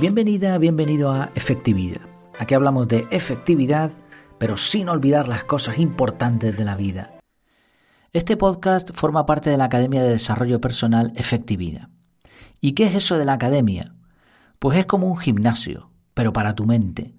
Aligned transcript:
Bienvenida, 0.00 0.56
bienvenido 0.58 1.10
a 1.10 1.30
Efectividad. 1.34 2.02
Aquí 2.38 2.54
hablamos 2.54 2.86
de 2.86 3.08
efectividad, 3.10 3.90
pero 4.38 4.56
sin 4.56 4.88
olvidar 4.88 5.26
las 5.26 5.42
cosas 5.42 5.80
importantes 5.80 6.56
de 6.56 6.64
la 6.64 6.76
vida. 6.76 7.10
Este 8.12 8.36
podcast 8.36 8.92
forma 8.94 9.26
parte 9.26 9.50
de 9.50 9.56
la 9.56 9.64
Academia 9.64 10.00
de 10.00 10.10
Desarrollo 10.10 10.60
Personal 10.60 11.12
Efectividad. 11.16 11.88
¿Y 12.60 12.74
qué 12.74 12.84
es 12.84 12.94
eso 12.94 13.18
de 13.18 13.24
la 13.24 13.32
academia? 13.32 13.96
Pues 14.60 14.78
es 14.78 14.86
como 14.86 15.08
un 15.08 15.18
gimnasio, 15.18 15.90
pero 16.14 16.32
para 16.32 16.54
tu 16.54 16.64
mente. 16.64 17.16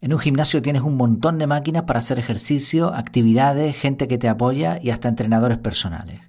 En 0.00 0.14
un 0.14 0.20
gimnasio 0.20 0.62
tienes 0.62 0.82
un 0.82 0.96
montón 0.96 1.38
de 1.38 1.48
máquinas 1.48 1.82
para 1.82 1.98
hacer 1.98 2.20
ejercicio, 2.20 2.94
actividades, 2.94 3.76
gente 3.76 4.06
que 4.06 4.18
te 4.18 4.28
apoya 4.28 4.78
y 4.80 4.90
hasta 4.90 5.08
entrenadores 5.08 5.58
personales. 5.58 6.20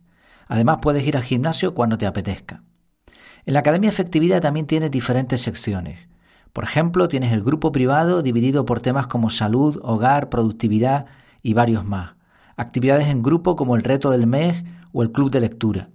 Además 0.48 0.80
puedes 0.82 1.06
ir 1.06 1.18
al 1.18 1.24
gimnasio 1.24 1.76
cuando 1.76 2.00
te 2.00 2.08
apetezca. 2.08 2.64
En 3.46 3.54
la 3.54 3.60
Academia 3.60 3.90
Efectividad 3.90 4.42
también 4.42 4.68
tienes 4.68 4.90
diferentes 4.90 5.42
secciones. 5.42 6.08
Por 6.54 6.64
ejemplo, 6.64 7.08
tienes 7.08 7.34
el 7.34 7.44
grupo 7.44 7.72
privado 7.72 8.22
dividido 8.22 8.64
por 8.64 8.80
temas 8.80 9.08
como 9.08 9.30
salud, 9.30 9.80
hogar, 9.84 10.30
productividad 10.30 11.08
y 11.42 11.54
varios 11.54 11.84
más. 11.84 12.12
Actividades 12.56 13.08
en 13.08 13.22
grupo 13.22 13.56
como 13.56 13.76
el 13.76 13.84
reto 13.84 14.12
del 14.12 14.28
mes 14.28 14.64
o 14.94 15.04
el 15.04 15.12
club 15.12 15.30
de 15.30 15.42
lectura. 15.42 15.90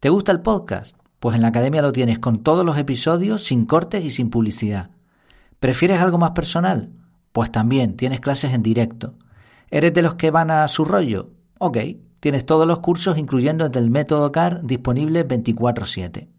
¿Te 0.00 0.08
gusta 0.08 0.32
el 0.32 0.40
podcast? 0.40 0.96
Pues 1.20 1.36
en 1.36 1.42
la 1.42 1.48
academia 1.48 1.82
lo 1.82 1.92
tienes 1.92 2.18
con 2.18 2.42
todos 2.42 2.66
los 2.66 2.76
episodios, 2.76 3.44
sin 3.44 3.66
cortes 3.66 4.04
y 4.04 4.10
sin 4.10 4.30
publicidad. 4.30 4.90
¿Prefieres 5.60 6.00
algo 6.00 6.18
más 6.18 6.32
personal? 6.32 6.90
Pues 7.32 7.52
también 7.52 7.96
tienes 7.96 8.20
clases 8.20 8.52
en 8.52 8.62
directo. 8.62 9.14
¿Eres 9.70 9.94
de 9.94 10.02
los 10.02 10.14
que 10.14 10.30
van 10.30 10.50
a 10.50 10.66
su 10.68 10.84
rollo? 10.84 11.30
Ok, 11.58 11.78
tienes 12.20 12.44
todos 12.44 12.66
los 12.66 12.80
cursos 12.80 13.16
incluyendo 13.16 13.64
el 13.64 13.70
del 13.70 13.90
método 13.90 14.32
CAR 14.32 14.60
disponible 14.64 15.26
24/7. 15.26 16.33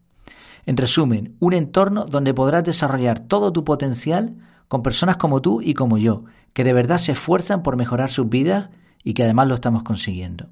En 0.66 0.78
resumen, 0.78 1.36
un 1.40 1.54
entorno 1.54 2.06
donde 2.06 2.34
podrás 2.34 2.64
desarrollar 2.64 3.20
todo 3.20 3.54
tu 3.54 3.64
potencial 3.64 4.36
con 4.68 4.82
personas 4.82 5.18
como 5.18 5.42
tú 5.42 5.62
y 5.62 5.76
como 5.76 5.98
yo, 5.98 6.26
que 6.54 6.64
de 6.64 6.74
verdad 6.74 6.98
se 6.98 7.12
esfuerzan 7.12 7.62
por 7.62 7.78
mejorar 7.78 8.10
sus 8.10 8.30
vidas 8.30 8.70
y 9.04 9.14
que 9.14 9.24
además 9.24 9.48
lo 9.48 9.56
estamos 9.56 9.84
consiguiendo. 9.84 10.50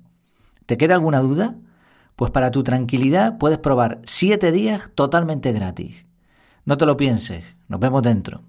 ¿Te 0.66 0.78
queda 0.78 0.94
alguna 0.94 1.19
duda? 1.19 1.56
Pues 2.16 2.31
para 2.31 2.52
tu 2.52 2.61
tranquilidad 2.61 3.39
puedes 3.39 3.58
probar 3.58 4.02
7 4.03 4.52
días 4.52 4.91
totalmente 4.94 5.52
gratis. 5.52 6.06
No 6.66 6.78
te 6.78 6.86
lo 6.86 6.95
pienses, 6.95 7.44
nos 7.67 7.80
vemos 7.80 8.03
dentro. 8.03 8.44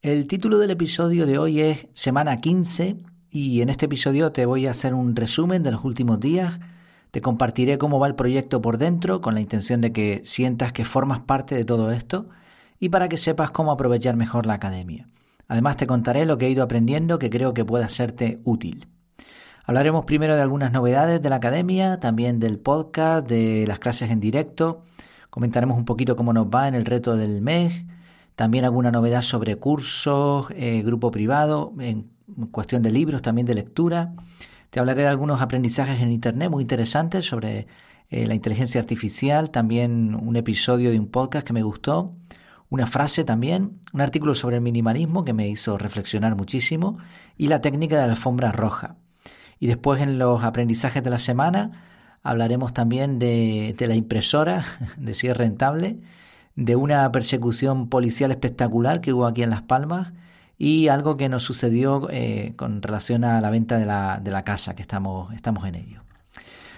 El 0.00 0.28
título 0.28 0.58
del 0.58 0.70
episodio 0.70 1.26
de 1.26 1.38
hoy 1.38 1.60
es 1.60 1.88
Semana 1.92 2.40
15 2.40 2.96
y 3.28 3.60
en 3.60 3.68
este 3.68 3.86
episodio 3.86 4.32
te 4.32 4.46
voy 4.46 4.66
a 4.66 4.70
hacer 4.70 4.94
un 4.94 5.14
resumen 5.16 5.62
de 5.62 5.72
los 5.72 5.84
últimos 5.84 6.20
días 6.20 6.58
te 7.10 7.20
compartiré 7.20 7.78
cómo 7.78 7.98
va 7.98 8.06
el 8.06 8.14
proyecto 8.14 8.62
por 8.62 8.78
dentro 8.78 9.20
con 9.20 9.34
la 9.34 9.40
intención 9.40 9.80
de 9.80 9.92
que 9.92 10.22
sientas 10.24 10.72
que 10.72 10.84
formas 10.84 11.20
parte 11.20 11.54
de 11.54 11.64
todo 11.64 11.90
esto 11.90 12.28
y 12.78 12.88
para 12.88 13.08
que 13.08 13.16
sepas 13.16 13.50
cómo 13.50 13.72
aprovechar 13.72 14.16
mejor 14.16 14.46
la 14.46 14.54
academia. 14.54 15.08
Además 15.48 15.76
te 15.76 15.86
contaré 15.86 16.26
lo 16.26 16.38
que 16.38 16.46
he 16.46 16.50
ido 16.50 16.62
aprendiendo 16.62 17.18
que 17.18 17.30
creo 17.30 17.52
que 17.52 17.64
pueda 17.64 17.88
serte 17.88 18.40
útil. 18.44 18.86
Hablaremos 19.64 20.04
primero 20.04 20.36
de 20.36 20.42
algunas 20.42 20.72
novedades 20.72 21.20
de 21.20 21.30
la 21.30 21.36
academia, 21.36 22.00
también 22.00 22.40
del 22.40 22.58
podcast, 22.58 23.28
de 23.28 23.64
las 23.66 23.78
clases 23.78 24.10
en 24.10 24.20
directo. 24.20 24.82
Comentaremos 25.28 25.76
un 25.76 25.84
poquito 25.84 26.16
cómo 26.16 26.32
nos 26.32 26.46
va 26.46 26.68
en 26.68 26.74
el 26.74 26.84
reto 26.84 27.16
del 27.16 27.42
mes. 27.42 27.84
También 28.36 28.64
alguna 28.64 28.90
novedad 28.90 29.22
sobre 29.22 29.56
cursos, 29.56 30.46
eh, 30.56 30.82
grupo 30.82 31.10
privado, 31.10 31.72
en 31.78 32.10
cuestión 32.50 32.82
de 32.82 32.90
libros, 32.90 33.22
también 33.22 33.46
de 33.46 33.54
lectura. 33.54 34.12
Te 34.70 34.78
hablaré 34.78 35.02
de 35.02 35.08
algunos 35.08 35.42
aprendizajes 35.42 36.00
en 36.00 36.12
Internet 36.12 36.48
muy 36.48 36.62
interesantes 36.62 37.26
sobre 37.26 37.66
eh, 38.08 38.26
la 38.26 38.34
inteligencia 38.34 38.80
artificial, 38.80 39.50
también 39.50 40.14
un 40.14 40.36
episodio 40.36 40.92
de 40.92 41.00
un 41.00 41.08
podcast 41.08 41.44
que 41.44 41.52
me 41.52 41.64
gustó, 41.64 42.14
una 42.68 42.86
frase 42.86 43.24
también, 43.24 43.80
un 43.92 44.00
artículo 44.00 44.32
sobre 44.36 44.56
el 44.56 44.62
minimalismo 44.62 45.24
que 45.24 45.32
me 45.32 45.48
hizo 45.48 45.76
reflexionar 45.76 46.36
muchísimo 46.36 46.98
y 47.36 47.48
la 47.48 47.60
técnica 47.60 47.96
de 47.96 48.06
la 48.06 48.12
alfombra 48.12 48.52
roja. 48.52 48.94
Y 49.58 49.66
después 49.66 50.00
en 50.00 50.20
los 50.20 50.44
aprendizajes 50.44 51.02
de 51.02 51.10
la 51.10 51.18
semana 51.18 52.18
hablaremos 52.22 52.72
también 52.72 53.18
de, 53.18 53.74
de 53.76 53.86
la 53.88 53.96
impresora, 53.96 54.64
de 54.96 55.14
si 55.14 55.26
es 55.26 55.36
rentable, 55.36 55.98
de 56.54 56.76
una 56.76 57.10
persecución 57.10 57.88
policial 57.88 58.30
espectacular 58.30 59.00
que 59.00 59.12
hubo 59.12 59.26
aquí 59.26 59.42
en 59.42 59.50
Las 59.50 59.62
Palmas 59.62 60.12
y 60.62 60.88
algo 60.88 61.16
que 61.16 61.30
nos 61.30 61.42
sucedió 61.42 62.06
eh, 62.10 62.52
con 62.54 62.82
relación 62.82 63.24
a 63.24 63.40
la 63.40 63.48
venta 63.48 63.78
de 63.78 63.86
la, 63.86 64.20
de 64.22 64.30
la 64.30 64.44
casa, 64.44 64.74
que 64.74 64.82
estamos, 64.82 65.32
estamos 65.32 65.64
en 65.64 65.74
ello. 65.74 66.02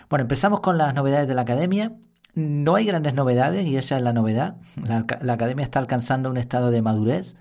Bueno, 0.08 0.22
empezamos 0.22 0.60
con 0.60 0.78
las 0.78 0.94
novedades 0.94 1.26
de 1.26 1.34
la 1.34 1.42
academia. 1.42 1.90
No 2.32 2.76
hay 2.76 2.86
grandes 2.86 3.14
novedades 3.14 3.66
y 3.66 3.76
esa 3.76 3.96
es 3.96 4.02
la 4.02 4.12
novedad. 4.12 4.54
La, 4.76 5.04
la, 5.20 5.32
academia 5.32 5.64
está 5.64 5.80
alcanzando 5.80 6.30
un 6.30 6.36
estado 6.36 6.70
de 6.70 6.80
madurez. 6.80 7.34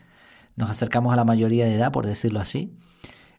Nos 0.56 0.72
acercamos 0.72 1.14
a 1.14 1.16
la 1.16 1.26
mayoría 1.26 1.66
de 1.66 1.76
edad, 1.76 1.92
por 1.92 2.08
decirlo 2.08 2.40
así. 2.40 2.74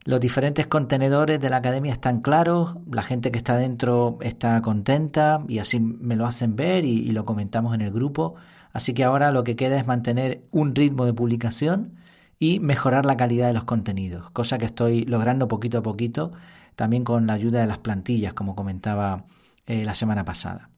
Los 0.05 0.21
diferentes 0.21 0.69
contenedores 0.69 1.41
de 1.41 1.51
la 1.51 1.57
academia 1.57 1.93
están 1.93 2.21
claros, 2.21 2.77
la 2.89 3.03
gente 3.03 3.33
que 3.33 3.39
está 3.39 3.57
dentro 3.57 4.19
está 4.21 4.62
contenta 4.62 5.43
y 5.49 5.59
así 5.59 5.81
me 5.81 6.15
lo 6.15 6.25
hacen 6.25 6.55
ver 6.55 6.85
y, 6.85 7.01
y 7.01 7.11
lo 7.11 7.25
comentamos 7.25 7.75
en 7.75 7.81
el 7.81 7.91
grupo. 7.91 8.37
Así 8.73 8.95
que 8.95 9.03
ahora 9.03 9.33
lo 9.33 9.43
que 9.43 9.57
queda 9.57 9.77
es 9.77 9.89
mantener 9.89 10.45
un 10.53 10.77
ritmo 10.77 11.05
de 11.05 11.15
publicación 11.15 11.95
y 12.43 12.59
mejorar 12.59 13.07
la 13.07 13.17
calidad 13.17 13.47
de 13.47 13.53
los 13.53 13.63
contenidos, 13.63 14.29
cosa 14.33 14.59
que 14.59 14.65
estoy 14.65 15.05
logrando 15.05 15.47
poquito 15.47 15.79
a 15.79 15.83
poquito, 15.85 16.33
también 16.75 17.05
con 17.05 17.29
la 17.29 17.35
ayuda 17.35 17.61
de 17.61 17.69
las 17.69 17.79
plantillas, 17.79 18.35
como 18.35 18.57
comentaba 18.57 19.27
eh, 19.65 19.85
la 19.85 19.95
semana 19.95 20.25
pasada. 20.25 20.69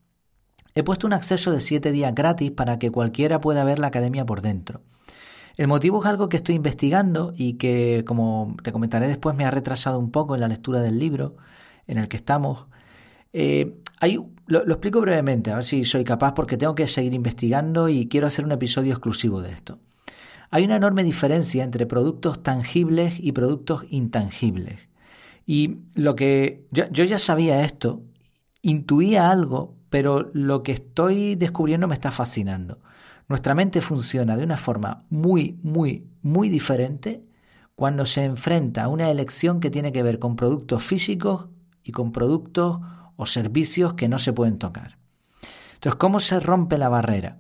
He 0.75 0.83
puesto 0.83 1.07
un 1.07 1.15
acceso 1.15 1.53
de 1.53 1.61
7 1.61 1.91
días 1.91 2.15
gratis 2.15 2.51
para 2.51 2.79
que 2.79 2.91
cualquiera 2.91 3.41
pueda 3.41 3.65
ver 3.65 3.79
la 3.79 3.87
academia 3.87 4.27
por 4.27 4.43
dentro. 4.43 4.83
El 5.57 5.69
motivo 5.69 6.03
es 6.03 6.07
algo 6.07 6.29
que 6.29 6.37
estoy 6.37 6.55
investigando 6.55 7.33
y 7.35 7.55
que, 7.55 8.05
como 8.07 8.59
te 8.63 8.71
comentaré 8.71 9.09
después, 9.09 9.35
me 9.35 9.47
ha 9.47 9.51
retrasado 9.51 9.99
un 9.99 10.11
poco 10.11 10.35
en 10.35 10.43
la 10.43 10.49
lectura 10.49 10.83
del 10.83 10.99
libro 10.99 11.37
en 11.87 11.97
el 11.97 12.09
que 12.09 12.19
estamos. 12.19 12.67
Eh, 13.33 13.75
hay, 14.03 14.19
lo, 14.49 14.67
lo 14.67 14.75
explico 14.75 15.01
brevemente, 15.01 15.51
a 15.51 15.55
ver 15.55 15.65
si 15.65 15.85
soy 15.85 16.05
capaz, 16.05 16.35
porque 16.35 16.59
tengo 16.59 16.75
que 16.75 16.87
seguir 16.87 17.15
investigando 17.15 17.89
y 17.89 18.07
quiero 18.07 18.27
hacer 18.27 18.45
un 18.45 18.53
episodio 18.53 18.93
exclusivo 18.93 19.41
de 19.41 19.53
esto. 19.53 19.79
Hay 20.50 20.65
una 20.65 20.77
enorme 20.77 21.05
diferencia 21.05 21.65
entre 21.65 21.87
productos 21.87 22.43
tangibles 22.43 23.15
y 23.19 23.32
productos 23.32 23.84
intangibles. 23.91 24.81
Y 25.47 25.78
lo 25.94 26.16
que 26.16 26.66
yo, 26.71 26.87
ya 26.87 27.19
sabía 27.19 27.65
esto, 27.65 28.03
intuía 28.62 29.31
algo, 29.31 29.77
pero 29.91 30.31
lo 30.33 30.62
que 30.62 30.72
estoy 30.72 31.34
descubriendo 31.34 31.87
me 31.87 31.94
está 31.94 32.10
fascinando. 32.10 32.81
Nuestra 33.28 33.54
mente 33.54 33.81
funciona 33.81 34.37
de 34.37 34.44
una 34.44 34.56
forma 34.56 35.04
muy, 35.10 35.59
muy, 35.62 36.06
muy 36.22 36.49
diferente 36.49 37.25
cuando 37.75 38.06
se 38.06 38.25
enfrenta 38.25 38.84
a 38.84 38.89
una 38.89 39.10
elección 39.10 39.60
que 39.60 39.71
tiene 39.71 39.92
que 39.92 40.03
ver 40.03 40.19
con 40.19 40.36
productos 40.36 40.84
físicos 40.84 41.48
y 41.83 41.92
con 41.92 42.13
productos 42.13 42.80
o 43.16 43.27
servicios 43.27 43.95
que 43.95 44.09
no 44.09 44.19
se 44.19 44.33
pueden 44.33 44.59
tocar. 44.59 44.98
Entonces, 45.74 45.98
¿cómo 45.98 46.21
se 46.21 46.41
rompe 46.41 46.78
la 46.78 46.89
barrera? 46.89 47.39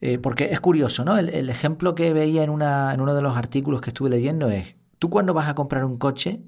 Eh, 0.00 0.18
porque 0.18 0.46
es 0.52 0.60
curioso, 0.60 1.04
¿no? 1.04 1.16
El, 1.16 1.48
ejemplo 1.48 1.94
que 1.94 2.12
veía 2.12 2.42
en, 2.44 2.50
una, 2.50 2.92
en 2.92 3.00
uno 3.00 3.14
de 3.14 3.22
los 3.22 3.36
artículos 3.36 3.80
que 3.80 3.90
estuve 3.90 4.10
leyendo 4.10 4.50
es, 4.50 4.76
tú 4.98 5.08
cuando 5.10 5.34
vas 5.34 5.48
a 5.48 5.54
comprar 5.54 5.84
un 5.84 5.98
coche, 5.98 6.42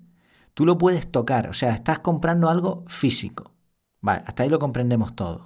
tú 0.54 0.66
lo 0.66 0.78
puedes 0.78 1.10
tocar, 1.10 1.48
o 1.48 1.52
sea, 1.52 1.72
estás 1.72 2.00
comprando 2.00 2.48
algo 2.50 2.84
físico. 2.88 3.52
Vale, 4.00 4.22
hasta 4.26 4.42
ahí 4.42 4.48
lo 4.48 4.58
comprendemos 4.58 5.14
todos. 5.16 5.42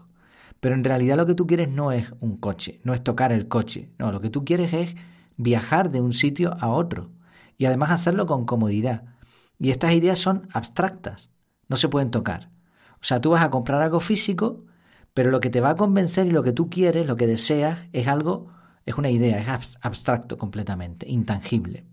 Pero 0.61 0.75
en 0.75 0.85
realidad 0.85 1.17
lo 1.17 1.27
que 1.27 1.35
tú 1.35 1.47
quieres 1.47 1.71
no 1.71 1.93
es 1.93 2.13
un 2.21 2.37
coche, 2.37 2.81
no 2.85 2.95
es 2.95 3.03
tocar 3.03 3.33
el 3.33 3.49
coche, 3.49 3.91
no, 3.99 4.13
lo 4.13 4.21
que 4.21 4.31
tú 4.31 4.45
quieres 4.45 4.73
es 4.73 4.95
viajar 5.37 5.91
de 5.91 6.01
un 6.01 6.13
sitio 6.13 6.57
a 6.61 6.69
otro 6.69 7.11
y 7.57 7.67
además 7.67 7.91
hacerlo 7.91 8.27
con 8.27 8.45
comodidad. 8.45 9.05
Y 9.59 9.71
estas 9.71 9.93
ideas 9.93 10.19
son 10.19 10.49
abstractas, 10.53 11.31
no 11.69 11.77
se 11.77 11.89
pueden 11.89 12.11
tocar. 12.11 12.51
O 12.95 13.05
sea, 13.05 13.21
tú 13.21 13.31
vas 13.31 13.43
a 13.43 13.51
comprar 13.51 13.81
algo 13.83 14.01
físico 14.01 14.65
pero 15.15 15.31
lo 15.31 15.41
que 15.41 15.51
te 15.51 15.61
va 15.61 15.71
a 15.71 15.77
convencer 15.77 16.27
y 16.27 16.31
lo 16.31 16.43
que 16.43 16.53
tú 16.53 16.71
quieres, 16.71 17.07
lo 17.07 17.17
que 17.17 17.27
deseas, 17.27 17.81
es 17.93 18.07
algo, 18.07 18.49
es 18.87 18.95
una 18.97 19.11
idea, 19.11 19.41
es 19.41 19.79
abstracto 19.83 20.39
completamente, 20.39 21.09
intangible. 21.09 21.85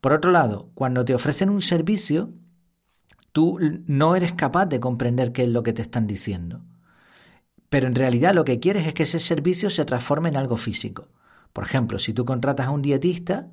Por 0.00 0.12
otro 0.12 0.30
lado, 0.30 0.70
cuando 0.74 1.04
te 1.04 1.14
ofrecen 1.14 1.50
un 1.50 1.60
servicio, 1.60 2.32
tú 3.32 3.58
no 3.86 4.16
eres 4.16 4.32
capaz 4.32 4.66
de 4.66 4.80
comprender 4.80 5.32
qué 5.32 5.42
es 5.42 5.48
lo 5.48 5.62
que 5.62 5.72
te 5.72 5.82
están 5.82 6.06
diciendo. 6.06 6.62
Pero 7.68 7.86
en 7.86 7.94
realidad 7.94 8.34
lo 8.34 8.44
que 8.44 8.58
quieres 8.58 8.86
es 8.86 8.94
que 8.94 9.04
ese 9.04 9.18
servicio 9.18 9.70
se 9.70 9.84
transforme 9.84 10.28
en 10.28 10.36
algo 10.36 10.56
físico. 10.56 11.08
Por 11.52 11.64
ejemplo, 11.64 11.98
si 11.98 12.12
tú 12.12 12.24
contratas 12.24 12.66
a 12.66 12.70
un 12.70 12.82
dietista, 12.82 13.48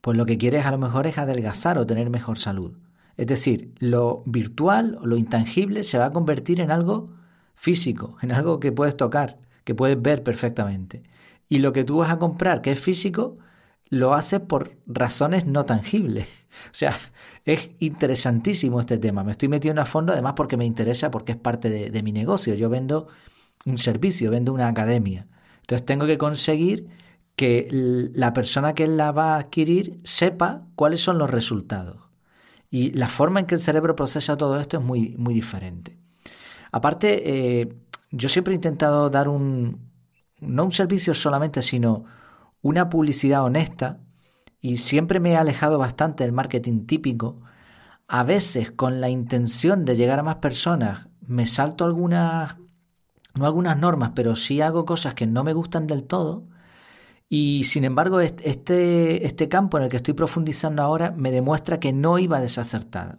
pues 0.00 0.16
lo 0.16 0.26
que 0.26 0.38
quieres 0.38 0.66
a 0.66 0.70
lo 0.70 0.78
mejor 0.78 1.06
es 1.06 1.18
adelgazar 1.18 1.78
o 1.78 1.86
tener 1.86 2.10
mejor 2.10 2.38
salud. 2.38 2.76
Es 3.16 3.26
decir, 3.26 3.74
lo 3.78 4.22
virtual 4.26 4.98
o 5.00 5.06
lo 5.06 5.16
intangible 5.16 5.84
se 5.84 5.98
va 5.98 6.06
a 6.06 6.12
convertir 6.12 6.60
en 6.60 6.70
algo 6.70 7.19
físico, 7.60 8.16
en 8.22 8.32
algo 8.32 8.58
que 8.58 8.72
puedes 8.72 8.96
tocar, 8.96 9.38
que 9.64 9.74
puedes 9.74 10.00
ver 10.00 10.22
perfectamente. 10.22 11.02
Y 11.48 11.58
lo 11.58 11.72
que 11.72 11.84
tú 11.84 11.98
vas 11.98 12.10
a 12.10 12.18
comprar, 12.18 12.62
que 12.62 12.72
es 12.72 12.80
físico, 12.80 13.38
lo 13.90 14.14
haces 14.14 14.40
por 14.40 14.76
razones 14.86 15.46
no 15.46 15.64
tangibles. 15.64 16.26
O 16.66 16.74
sea, 16.74 16.98
es 17.44 17.70
interesantísimo 17.78 18.80
este 18.80 18.98
tema. 18.98 19.22
Me 19.22 19.30
estoy 19.30 19.48
metiendo 19.48 19.80
a 19.80 19.86
fondo 19.86 20.12
además 20.12 20.32
porque 20.36 20.56
me 20.56 20.64
interesa, 20.64 21.08
porque 21.08 21.32
es 21.32 21.38
parte 21.38 21.70
de, 21.70 22.02
mi 22.02 22.10
negocio. 22.10 22.54
Yo 22.54 22.68
vendo 22.68 23.06
un 23.64 23.78
servicio, 23.78 24.32
vendo 24.32 24.52
una 24.52 24.66
academia. 24.66 25.28
Entonces 25.60 25.86
tengo 25.86 26.06
que 26.06 26.18
conseguir 26.18 26.88
que 27.36 27.68
la 27.70 28.32
persona 28.32 28.74
que 28.74 28.88
la 28.88 29.12
va 29.12 29.36
a 29.36 29.38
adquirir 29.38 30.00
sepa 30.02 30.66
cuáles 30.74 31.02
son 31.02 31.18
los 31.18 31.30
resultados. 31.30 31.98
Y 32.68 32.90
la 32.92 33.08
forma 33.08 33.38
en 33.38 33.46
que 33.46 33.54
el 33.54 33.60
cerebro 33.60 33.94
procesa 33.94 34.36
todo 34.36 34.60
esto 34.60 34.78
es 34.78 34.84
muy, 34.84 35.14
muy 35.16 35.32
diferente. 35.32 36.00
Aparte, 36.72 37.60
eh, 37.60 37.68
yo 38.10 38.28
siempre 38.28 38.54
he 38.54 38.56
intentado 38.56 39.10
dar 39.10 39.28
un, 39.28 39.90
no 40.40 40.64
un 40.64 40.72
servicio 40.72 41.14
solamente, 41.14 41.62
sino 41.62 42.04
una 42.62 42.88
publicidad 42.88 43.44
honesta 43.44 44.00
y 44.60 44.76
siempre 44.76 45.20
me 45.20 45.32
he 45.32 45.36
alejado 45.36 45.78
bastante 45.78 46.24
del 46.24 46.32
marketing 46.32 46.86
típico. 46.86 47.40
A 48.08 48.24
veces 48.24 48.70
con 48.70 49.00
la 49.00 49.08
intención 49.08 49.84
de 49.84 49.96
llegar 49.96 50.18
a 50.18 50.24
más 50.24 50.36
personas 50.36 51.08
me 51.26 51.46
salto 51.46 51.84
algunas 51.84 52.56
no 53.34 53.46
algunas 53.46 53.78
normas, 53.78 54.12
pero 54.14 54.34
sí 54.34 54.60
hago 54.60 54.84
cosas 54.84 55.14
que 55.14 55.26
no 55.26 55.44
me 55.44 55.52
gustan 55.52 55.86
del 55.86 56.04
todo. 56.04 56.48
Y 57.28 57.64
sin 57.64 57.84
embargo, 57.84 58.20
este, 58.20 59.24
este 59.24 59.48
campo 59.48 59.78
en 59.78 59.84
el 59.84 59.90
que 59.90 59.98
estoy 59.98 60.14
profundizando 60.14 60.82
ahora 60.82 61.12
me 61.12 61.30
demuestra 61.30 61.78
que 61.78 61.92
no 61.92 62.18
iba 62.18 62.40
desacertado. 62.40 63.18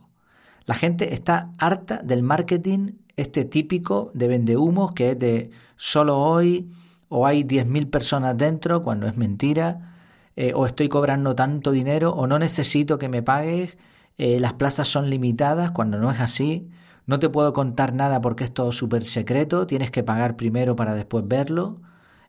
La 0.66 0.76
gente 0.76 1.14
está 1.14 1.54
harta 1.58 2.02
del 2.04 2.24
marketing, 2.24 2.94
este 3.18 3.46
típico 3.46 4.12
de 4.14 4.28
vendehumos, 4.28 4.94
que 4.94 5.12
es 5.12 5.20
de 5.20 5.52
solo 5.76 6.18
hoy, 6.20 6.72
o 7.10 7.28
hay 7.28 7.44
10.000 7.44 7.90
personas 7.90 8.38
dentro, 8.38 8.84
cuando 8.84 9.08
es 9.08 9.18
mentira, 9.18 9.96
eh, 10.36 10.54
o 10.56 10.66
estoy 10.66 10.90
cobrando 10.90 11.36
tanto 11.36 11.72
dinero, 11.72 12.12
o 12.14 12.28
no 12.28 12.40
necesito 12.40 12.98
que 12.98 13.10
me 13.10 13.22
pagues, 13.22 13.78
eh, 14.18 14.40
las 14.40 14.54
plazas 14.54 14.88
son 14.88 15.10
limitadas, 15.10 15.72
cuando 15.72 16.00
no 16.00 16.12
es 16.12 16.20
así. 16.20 16.70
No 17.08 17.20
te 17.20 17.30
puedo 17.30 17.54
contar 17.54 17.94
nada 17.94 18.22
porque 18.22 18.44
es 18.46 18.54
todo 18.54 18.72
súper 18.72 19.04
secreto, 19.04 19.68
tienes 19.68 19.92
que 19.92 20.04
pagar 20.04 20.36
primero 20.38 20.76
para 20.76 20.96
después 20.96 21.28
verlo. 21.28 21.82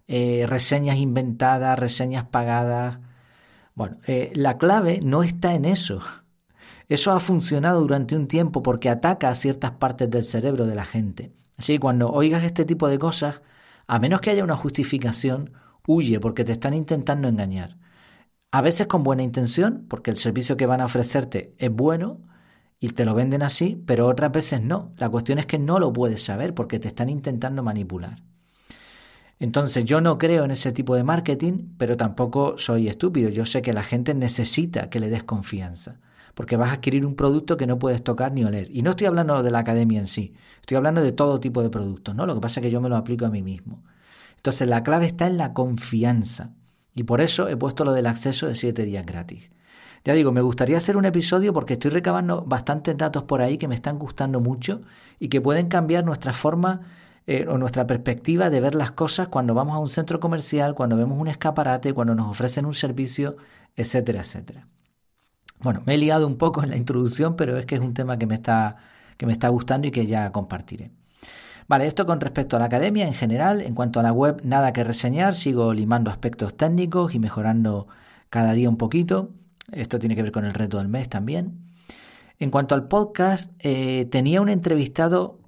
Eh, 0.09 0.47
reseñas 0.49 0.99
inventadas, 0.99 1.79
reseñas 1.79 2.27
pagadas. 2.27 2.99
Bueno, 3.75 3.99
la 4.35 4.59
clave 4.59 5.01
no 5.03 5.23
está 5.23 5.55
en 5.55 5.65
eso. 5.65 6.01
Eso 6.93 7.13
ha 7.13 7.21
funcionado 7.21 7.81
durante 7.81 8.15
un 8.15 8.29
tiempo 8.29 8.63
porque 8.63 8.91
ataca 8.91 9.31
a 9.31 9.35
ciertas 9.35 9.71
partes 9.71 10.11
del 10.11 10.25
cerebro 10.25 10.67
de 10.67 10.75
la 10.75 10.85
gente. 10.85 11.33
Así 11.57 11.73
que 11.73 11.81
cuando 11.81 12.11
oigas 12.13 12.45
este 12.45 12.67
tipo 12.67 12.87
de 12.87 12.99
cosas, 12.99 13.41
a 13.87 13.99
menos 13.99 14.21
que 14.21 14.29
haya 14.29 14.45
una 14.45 14.57
justificación, 14.57 15.55
huye 15.87 16.21
porque 16.21 16.45
te 16.45 16.53
están 16.53 16.75
intentando 16.75 17.29
engañar. 17.29 17.79
A 18.51 18.61
veces 18.61 18.89
con 18.89 19.05
buena 19.05 19.23
intención, 19.23 19.87
porque 19.89 20.11
el 20.11 20.19
servicio 20.19 20.59
que 20.59 20.67
van 20.67 20.83
a 20.83 20.85
ofrecerte 20.85 21.55
es 21.57 21.71
bueno, 21.71 22.21
y 22.79 22.91
te 22.91 23.07
lo 23.07 23.15
venden 23.15 23.41
así, 23.43 23.83
pero 23.87 24.07
otras 24.07 24.31
veces 24.31 24.61
no. 24.61 24.93
La 24.99 25.09
cuestión 25.09 25.39
es 25.39 25.47
que 25.47 25.59
no 25.59 25.79
lo 25.79 25.95
puedes 25.95 26.23
saber 26.23 26.53
porque 26.53 26.79
te 26.79 26.89
están 26.89 27.09
intentando 27.09 27.63
manipular. 27.63 28.23
Entonces 29.39 29.87
yo 29.87 30.03
no 30.03 30.19
creo 30.19 30.45
en 30.45 30.51
ese 30.51 30.73
tipo 30.73 30.95
de 30.95 31.05
marketing, 31.05 31.75
pero 31.79 31.97
tampoco 31.97 32.59
soy 32.59 32.89
estúpido. 32.89 33.31
Yo 33.31 33.47
sé 33.47 33.63
que 33.63 33.73
la 33.73 33.83
gente 33.83 34.13
necesita 34.13 34.91
que 34.91 35.01
le 35.01 35.09
des 35.09 35.25
confianza, 35.25 36.01
porque 36.35 36.57
vas 36.57 36.71
a 36.71 36.75
adquirir 36.75 37.05
un 37.05 37.15
producto 37.15 37.57
que 37.57 37.67
no 37.67 37.79
puedes 37.79 38.03
tocar 38.03 38.33
ni 38.33 38.45
oler. 38.45 38.69
Y 38.71 38.83
no 38.83 38.91
estoy 38.91 39.07
hablando 39.07 39.43
de 39.43 39.51
la 39.51 39.61
academia 39.61 39.99
en 40.01 40.07
sí, 40.07 40.35
estoy 40.61 40.77
hablando 40.77 41.03
de 41.03 41.13
todo 41.13 41.41
tipo 41.41 41.63
de 41.63 41.71
productos, 41.71 42.15
¿no? 42.15 42.27
Lo 42.27 42.35
que 42.35 42.41
pasa 42.41 42.61
es 42.61 42.65
que 42.65 42.71
yo 42.71 42.81
me 42.81 42.89
lo 42.89 42.97
aplico 42.97 43.27
a 43.27 43.31
mí 43.31 43.43
mismo. 43.43 43.83
Entonces 44.37 44.69
la 44.69 44.83
clave 44.83 45.07
está 45.07 45.27
en 45.27 45.37
la 45.37 45.53
confianza. 45.53 46.51
Y 46.95 47.05
por 47.05 47.21
eso 47.21 47.49
he 47.49 47.57
puesto 47.57 47.85
lo 47.85 47.93
del 47.93 48.07
acceso 48.07 48.47
de 48.47 48.55
7 48.55 48.85
días 48.85 49.07
gratis. 49.07 49.51
Ya 50.05 50.15
digo, 50.15 50.33
me 50.33 50.41
gustaría 50.41 50.77
hacer 50.77 50.97
un 50.97 51.05
episodio 51.05 51.53
porque 51.53 51.75
estoy 51.75 51.93
recabando 51.93 52.43
bastantes 52.43 52.97
datos 52.97 53.23
por 53.23 53.41
ahí 53.41 53.57
que 53.57 53.69
me 53.69 53.77
están 53.77 53.99
gustando 53.99 54.41
mucho 54.41 54.83
y 55.21 55.29
que 55.29 55.41
pueden 55.41 55.69
cambiar 55.69 56.05
nuestra 56.05 56.33
forma 56.33 56.81
eh, 57.27 57.47
o 57.49 57.57
nuestra 57.57 57.87
perspectiva 57.87 58.51
de 58.51 58.61
ver 58.61 58.75
las 58.75 58.91
cosas 58.91 59.29
cuando 59.29 59.55
vamos 59.55 59.77
a 59.77 59.79
un 59.79 59.89
centro 59.89 60.19
comercial, 60.19 60.75
cuando 60.75 60.97
vemos 60.97 61.21
un 61.21 61.29
escaparate, 61.29 61.95
cuando 61.95 62.17
nos 62.17 62.29
ofrecen 62.29 62.67
un 62.67 62.75
servicio, 62.75 63.37
etcétera, 63.77 64.23
etcétera. 64.23 64.67
Bueno, 65.63 65.83
me 65.87 65.95
he 65.95 65.99
liado 65.99 66.27
un 66.27 66.37
poco 66.37 66.63
en 66.63 66.71
la 66.71 66.77
introducción, 66.77 67.37
pero 67.37 67.57
es 67.57 67.67
que 67.67 67.77
es 67.77 67.81
un 67.81 67.95
tema 67.95 68.19
que 68.19 68.27
me 68.27 68.35
está, 68.35 68.77
que 69.17 69.27
me 69.27 69.33
está 69.33 69.49
gustando 69.49 69.87
y 69.87 69.91
que 69.91 70.07
ya 70.07 70.31
compartiré. 70.33 70.91
Vale, 71.69 71.87
esto 71.87 72.05
con 72.05 72.21
respecto 72.21 72.57
a 72.57 72.59
la 72.59 72.67
academia 72.67 73.07
en 73.07 73.15
general. 73.15 73.61
En 73.61 73.75
cuanto 73.75 74.01
a 74.01 74.03
la 74.03 74.13
web, 74.13 74.41
nada 74.45 74.73
que 74.73 74.85
reseñar. 74.85 75.35
Sigo 75.35 75.73
limando 75.73 76.11
aspectos 76.11 76.57
técnicos 76.57 77.15
y 77.15 77.19
mejorando 77.19 77.87
cada 78.31 78.53
día 78.53 78.69
un 78.69 78.77
poquito. 78.77 79.31
Esto 79.71 79.99
tiene 79.99 80.17
que 80.17 80.23
ver 80.23 80.33
con 80.33 80.45
el 80.45 80.55
reto 80.55 80.79
del 80.79 80.89
mes 80.89 81.09
también. 81.09 81.61
En 82.39 82.51
cuanto 82.51 82.75
al 82.75 82.89
podcast, 82.89 83.53
eh, 83.61 84.09
tenía 84.11 84.41
un 84.41 84.49
entrevistado 84.49 85.39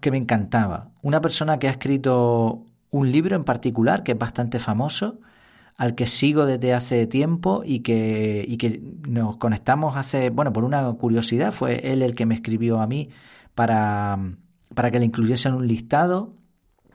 que 0.00 0.10
me 0.10 0.18
encantaba. 0.18 0.90
Una 1.02 1.20
persona 1.20 1.58
que 1.58 1.68
ha 1.68 1.70
escrito 1.70 2.66
un 2.90 3.10
libro 3.10 3.34
en 3.34 3.44
particular 3.44 4.02
que 4.02 4.12
es 4.12 4.18
bastante 4.18 4.58
famoso, 4.58 5.20
al 5.78 5.94
que 5.94 6.06
sigo 6.06 6.44
desde 6.44 6.74
hace 6.74 7.06
tiempo 7.06 7.62
y 7.64 7.80
que, 7.80 8.44
y 8.46 8.58
que 8.58 8.82
nos 9.08 9.36
conectamos 9.36 9.96
hace, 9.96 10.28
bueno, 10.30 10.52
por 10.52 10.64
una 10.64 10.92
curiosidad, 10.94 11.52
fue 11.52 11.92
él 11.92 12.02
el 12.02 12.14
que 12.16 12.26
me 12.26 12.34
escribió 12.34 12.80
a 12.80 12.86
mí 12.88 13.10
para, 13.54 14.18
para 14.74 14.90
que 14.90 14.98
le 14.98 15.06
incluyese 15.06 15.48
en 15.48 15.54
un 15.54 15.68
listado 15.68 16.34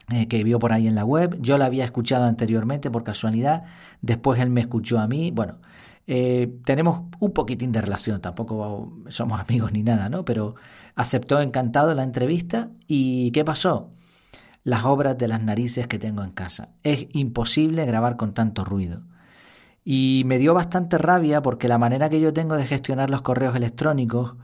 eh, 0.09 0.27
que 0.27 0.43
vio 0.43 0.59
por 0.59 0.73
ahí 0.73 0.87
en 0.87 0.95
la 0.95 1.05
web. 1.05 1.37
Yo 1.39 1.57
la 1.57 1.65
había 1.65 1.85
escuchado 1.85 2.25
anteriormente 2.25 2.91
por 2.91 3.03
casualidad, 3.03 3.63
después 4.01 4.39
él 4.41 4.49
me 4.49 4.61
escuchó 4.61 4.99
a 4.99 5.07
mí. 5.07 5.31
Bueno, 5.31 5.59
eh, 6.05 6.53
tenemos 6.65 7.03
un 7.19 7.31
poquitín 7.31 7.71
de 7.71 7.81
relación, 7.81 8.19
tampoco 8.19 9.01
somos 9.07 9.39
amigos 9.39 9.71
ni 9.71 9.83
nada, 9.83 10.09
¿no? 10.09 10.25
Pero 10.25 10.55
aceptó 10.95 11.39
encantado 11.39 11.93
la 11.95 12.03
entrevista 12.03 12.69
y 12.85 13.31
¿qué 13.31 13.45
pasó? 13.45 13.91
Las 14.63 14.85
obras 14.85 15.17
de 15.17 15.27
las 15.27 15.41
narices 15.41 15.87
que 15.87 15.99
tengo 15.99 16.23
en 16.23 16.31
casa. 16.31 16.69
Es 16.83 17.07
imposible 17.13 17.85
grabar 17.85 18.15
con 18.17 18.33
tanto 18.33 18.63
ruido. 18.63 19.01
Y 19.83 20.23
me 20.25 20.37
dio 20.37 20.53
bastante 20.53 20.97
rabia 20.97 21.41
porque 21.41 21.67
la 21.67 21.77
manera 21.77 22.09
que 22.09 22.21
yo 22.21 22.33
tengo 22.33 22.55
de 22.55 22.65
gestionar 22.65 23.09
los 23.09 23.21
correos 23.21 23.55
electrónicos, 23.55 24.35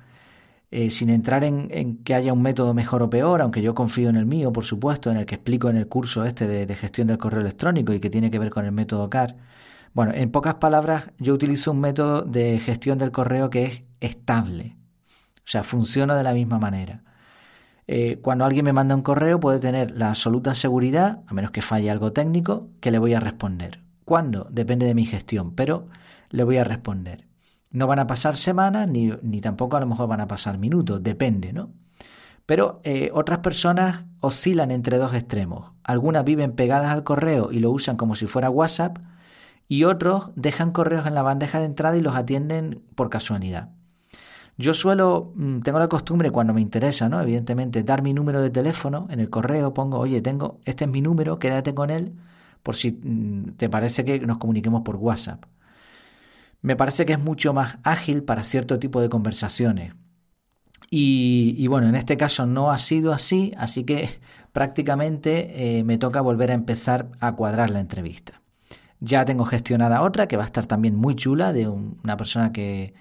eh, 0.71 0.91
sin 0.91 1.09
entrar 1.09 1.43
en, 1.43 2.03
que 2.03 2.13
haya 2.13 2.33
un 2.33 2.41
método 2.41 2.73
mejor 2.73 3.01
o 3.01 3.09
peor, 3.09 3.41
aunque 3.41 3.61
yo 3.61 3.73
confío 3.73 4.09
en 4.09 4.17
el 4.17 4.25
mío, 4.25 4.51
por 4.51 4.65
supuesto, 4.65 5.09
en 5.09 5.17
el 5.17 5.25
que 5.25 5.35
explico 5.35 5.69
en 5.69 5.77
el 5.77 5.87
curso 5.87 6.25
este 6.25 6.47
de, 6.47 6.65
de 6.65 6.75
gestión 6.75 7.07
del 7.07 7.17
correo 7.17 7.41
electrónico 7.41 7.93
y 7.93 7.99
que 7.99 8.09
tiene 8.09 8.29
que 8.29 8.39
ver 8.39 8.49
con 8.49 8.65
el 8.65 8.71
método 8.71 9.09
CAR, 9.09 9.35
bueno, 9.93 10.13
en 10.13 10.31
pocas 10.31 10.55
palabras, 10.55 11.11
yo 11.17 11.33
utilizo 11.33 11.71
un 11.71 11.79
método 11.79 12.21
de 12.21 12.59
gestión 12.59 12.97
del 12.97 13.11
correo 13.11 13.49
que 13.49 13.65
es 13.65 13.81
estable. 13.99 14.75
O 15.37 15.51
sea, 15.51 15.63
funciona 15.63 16.15
de 16.15 16.23
la 16.23 16.33
misma 16.33 16.59
manera. 16.59 17.03
Eh, 17.91 18.19
cuando 18.21 18.45
alguien 18.45 18.65
me 18.65 18.71
manda 18.71 18.93
un 18.93 19.01
correo 19.01 19.39
puede 19.39 19.57
tener 19.57 19.97
la 19.97 20.09
absoluta 20.09 20.53
seguridad, 20.53 21.23
a 21.25 21.33
menos 21.33 21.49
que 21.49 21.63
falle 21.63 21.89
algo 21.89 22.13
técnico, 22.13 22.69
que 22.81 22.91
le 22.91 22.99
voy 22.99 23.15
a 23.15 23.19
responder. 23.19 23.79
¿Cuándo? 24.05 24.47
Depende 24.51 24.85
de 24.85 24.93
mi 24.93 25.07
gestión, 25.07 25.55
pero 25.55 25.87
le 26.29 26.43
voy 26.43 26.57
a 26.57 26.63
responder. 26.63 27.25
No 27.71 27.87
van 27.87 27.97
a 27.97 28.05
pasar 28.05 28.37
semanas 28.37 28.87
ni, 28.87 29.11
ni 29.23 29.41
tampoco 29.41 29.75
a 29.75 29.79
lo 29.79 29.87
mejor 29.87 30.07
van 30.07 30.21
a 30.21 30.27
pasar 30.27 30.59
minutos, 30.59 31.01
depende, 31.01 31.51
¿no? 31.51 31.71
Pero 32.45 32.79
eh, 32.83 33.09
otras 33.11 33.39
personas 33.39 34.05
oscilan 34.19 34.69
entre 34.69 34.99
dos 34.99 35.15
extremos. 35.15 35.71
Algunas 35.83 36.23
viven 36.23 36.51
pegadas 36.51 36.91
al 36.91 37.03
correo 37.03 37.51
y 37.51 37.57
lo 37.57 37.71
usan 37.71 37.97
como 37.97 38.13
si 38.13 38.27
fuera 38.27 38.51
WhatsApp, 38.51 38.99
y 39.67 39.85
otros 39.85 40.29
dejan 40.35 40.73
correos 40.73 41.07
en 41.07 41.15
la 41.15 41.23
bandeja 41.23 41.57
de 41.57 41.65
entrada 41.65 41.97
y 41.97 42.01
los 42.01 42.15
atienden 42.15 42.83
por 42.93 43.09
casualidad. 43.09 43.69
Yo 44.59 44.73
suelo, 44.73 45.31
mm, 45.35 45.61
tengo 45.61 45.79
la 45.79 45.87
costumbre 45.87 46.31
cuando 46.31 46.53
me 46.53 46.59
interesa, 46.59 47.07
¿no? 47.07 47.21
Evidentemente, 47.21 47.81
dar 47.81 48.01
mi 48.01 48.13
número 48.13 48.41
de 48.41 48.49
teléfono 48.49 49.07
en 49.09 49.21
el 49.21 49.29
correo, 49.29 49.73
pongo, 49.73 49.97
oye, 49.99 50.21
tengo, 50.21 50.59
este 50.65 50.83
es 50.83 50.91
mi 50.91 50.99
número, 50.99 51.39
quédate 51.39 51.73
con 51.73 51.89
él, 51.89 52.11
por 52.61 52.75
si 52.75 52.91
mm, 52.91 53.53
te 53.55 53.69
parece 53.69 54.03
que 54.03 54.19
nos 54.19 54.37
comuniquemos 54.37 54.81
por 54.81 54.97
WhatsApp. 54.97 55.45
Me 56.61 56.75
parece 56.75 57.05
que 57.05 57.13
es 57.13 57.19
mucho 57.19 57.53
más 57.53 57.77
ágil 57.83 58.23
para 58.23 58.43
cierto 58.43 58.79
tipo 58.79 58.99
de 58.99 59.07
conversaciones. 59.07 59.93
Y, 60.91 61.65
bueno, 61.67 61.87
en 61.87 61.95
este 61.95 62.17
caso 62.17 62.45
no 62.45 62.71
ha 62.71 62.79
sido 62.79 63.13
así, 63.13 63.53
así 63.57 63.85
que 63.85 64.19
prácticamente 64.51 65.79
eh, 65.79 65.83
me 65.85 65.97
toca 65.97 66.19
volver 66.19 66.51
a 66.51 66.55
empezar 66.55 67.09
a 67.21 67.33
cuadrar 67.33 67.69
la 67.69 67.79
entrevista. 67.79 68.41
Ya 68.99 69.23
tengo 69.23 69.45
gestionada 69.45 70.01
otra 70.01 70.27
que 70.27 70.35
va 70.35 70.43
a 70.43 70.47
estar 70.47 70.65
también 70.65 70.95
muy 70.97 71.15
chula 71.15 71.53
de 71.53 71.69
una 71.69 72.17
persona 72.17 72.51
que, 72.51 72.93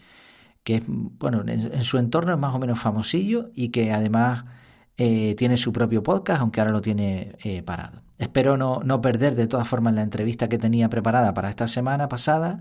que 0.68 0.82
bueno, 0.86 1.44
en, 1.46 1.80
su 1.80 1.96
entorno 1.96 2.34
es 2.34 2.38
más 2.38 2.54
o 2.54 2.58
menos 2.58 2.78
famosillo 2.78 3.48
y 3.54 3.70
que 3.70 3.90
además 3.90 4.44
eh, 4.98 5.34
tiene 5.34 5.56
su 5.56 5.72
propio 5.72 6.02
podcast, 6.02 6.42
aunque 6.42 6.60
ahora 6.60 6.72
lo 6.72 6.82
tiene 6.82 7.36
eh, 7.42 7.62
parado. 7.62 8.02
Espero 8.18 8.58
no, 8.58 8.80
no 8.84 9.00
perder 9.00 9.34
de 9.34 9.46
todas 9.46 9.66
formas 9.66 9.94
la 9.94 10.02
entrevista 10.02 10.46
que 10.46 10.58
tenía 10.58 10.90
preparada 10.90 11.32
para 11.32 11.48
esta 11.48 11.66
semana 11.66 12.10
pasada, 12.10 12.60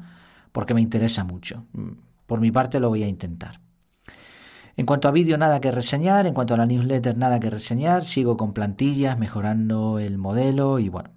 porque 0.54 0.74
me 0.74 0.80
interesa 0.80 1.26
mucho. 1.26 1.66
Por 2.28 2.40
mi 2.40 2.50
parte 2.50 2.80
lo 2.80 2.88
voy 2.88 3.04
a 3.04 3.10
intentar. 3.10 3.60
En 4.78 4.86
cuanto 4.86 5.10
a 5.10 5.12
vídeo, 5.12 5.38
nada 5.38 5.60
que 5.60 5.74
reseñar. 5.74 6.28
En 6.28 6.34
cuanto 6.34 6.54
a 6.54 6.58
la 6.58 6.66
newsletter, 6.66 7.18
nada 7.18 7.42
que 7.42 7.50
reseñar. 7.50 8.06
Sigo 8.06 8.38
con 8.38 8.54
plantillas, 8.54 9.20
mejorando 9.20 10.00
el 10.00 10.18
modelo 10.18 10.80
y 10.80 10.88
bueno, 10.88 11.10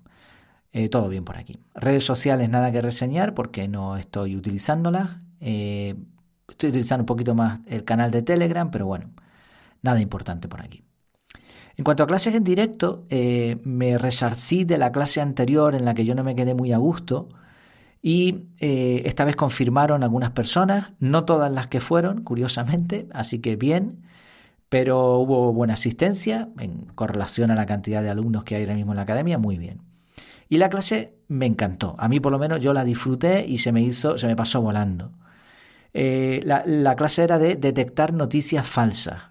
eh, 0.73 0.88
todo 0.88 1.09
bien 1.09 1.25
por 1.25 1.37
aquí. 1.37 1.61
Redes 1.73 2.04
sociales, 2.04 2.50
nada 2.50 2.73
que 2.73 2.82
reseñar 2.82 3.32
porque 3.32 3.68
no 3.68 3.97
estoy 3.97 4.35
utilizándolas. 4.35 5.20
Estoy 6.50 6.71
utilizando 6.71 7.02
un 7.02 7.07
poquito 7.07 7.35
más 7.35 7.61
el 7.66 7.85
canal 7.85 8.11
de 8.11 8.23
Telegram, 8.23 8.71
pero 8.71 8.87
bueno, 8.87 9.11
nada 9.83 10.00
importante 10.00 10.49
por 10.49 10.61
aquí. 10.61 10.83
En 11.76 11.85
cuanto 11.85 12.02
a 12.02 12.07
clases 12.07 12.35
en 12.35 12.45
directo, 12.45 13.07
eh, 13.09 13.59
me 13.64 13.97
resarcí 13.97 14.64
de 14.64 14.76
la 14.76 14.92
clase 14.92 15.21
anterior 15.21 15.75
en 15.75 15.85
la 15.85 15.95
que 15.95 16.04
yo 16.04 16.14
no 16.14 16.25
me 16.25 16.35
quedé 16.35 16.54
muy 16.54 16.73
a 16.73 16.78
gusto 16.78 17.28
y 18.02 18.49
eh, 18.59 19.02
esta 19.07 19.25
vez 19.25 19.37
confirmaron 19.37 20.02
algunas 20.02 20.30
personas, 20.30 20.92
no 20.99 21.25
todas 21.25 21.50
las 21.52 21.69
que 21.69 21.80
fueron, 21.80 22.23
curiosamente, 22.23 23.09
así 23.12 23.40
que 23.40 23.57
bien, 23.57 24.02
pero 24.69 25.19
hubo 25.19 25.52
buena 25.52 25.75
asistencia 25.75 26.49
en 26.59 26.87
correlación 26.95 27.50
a 27.50 27.54
la 27.54 27.66
cantidad 27.66 28.02
de 28.02 28.11
alumnos 28.11 28.45
que 28.45 28.57
hay 28.57 28.62
ahora 28.62 28.75
mismo 28.75 28.92
en 28.92 28.97
la 28.97 29.02
academia, 29.02 29.38
muy 29.38 29.59
bien. 29.59 29.83
Y 30.49 30.59
la 30.59 30.69
clase 30.69 31.14
me 31.28 31.47
encantó, 31.47 31.95
a 31.99 32.09
mí 32.09 32.21
por 32.21 32.33
lo 32.33 32.38
menos 32.38 32.61
yo 32.61 32.73
la 32.73 32.85
disfruté 32.85 33.47
y 33.47 33.59
se 33.59 33.73
me 33.73 33.83
hizo, 33.83 34.19
se 34.19 34.26
me 34.26 34.37
pasó 34.37 34.61
volando. 34.61 35.12
Eh, 35.92 36.40
la, 36.44 36.62
la 36.66 36.97
clase 36.97 37.25
era 37.25 37.38
de 37.38 37.56
detectar 37.56 38.12
noticias 38.12 38.66
falsas. 38.66 39.30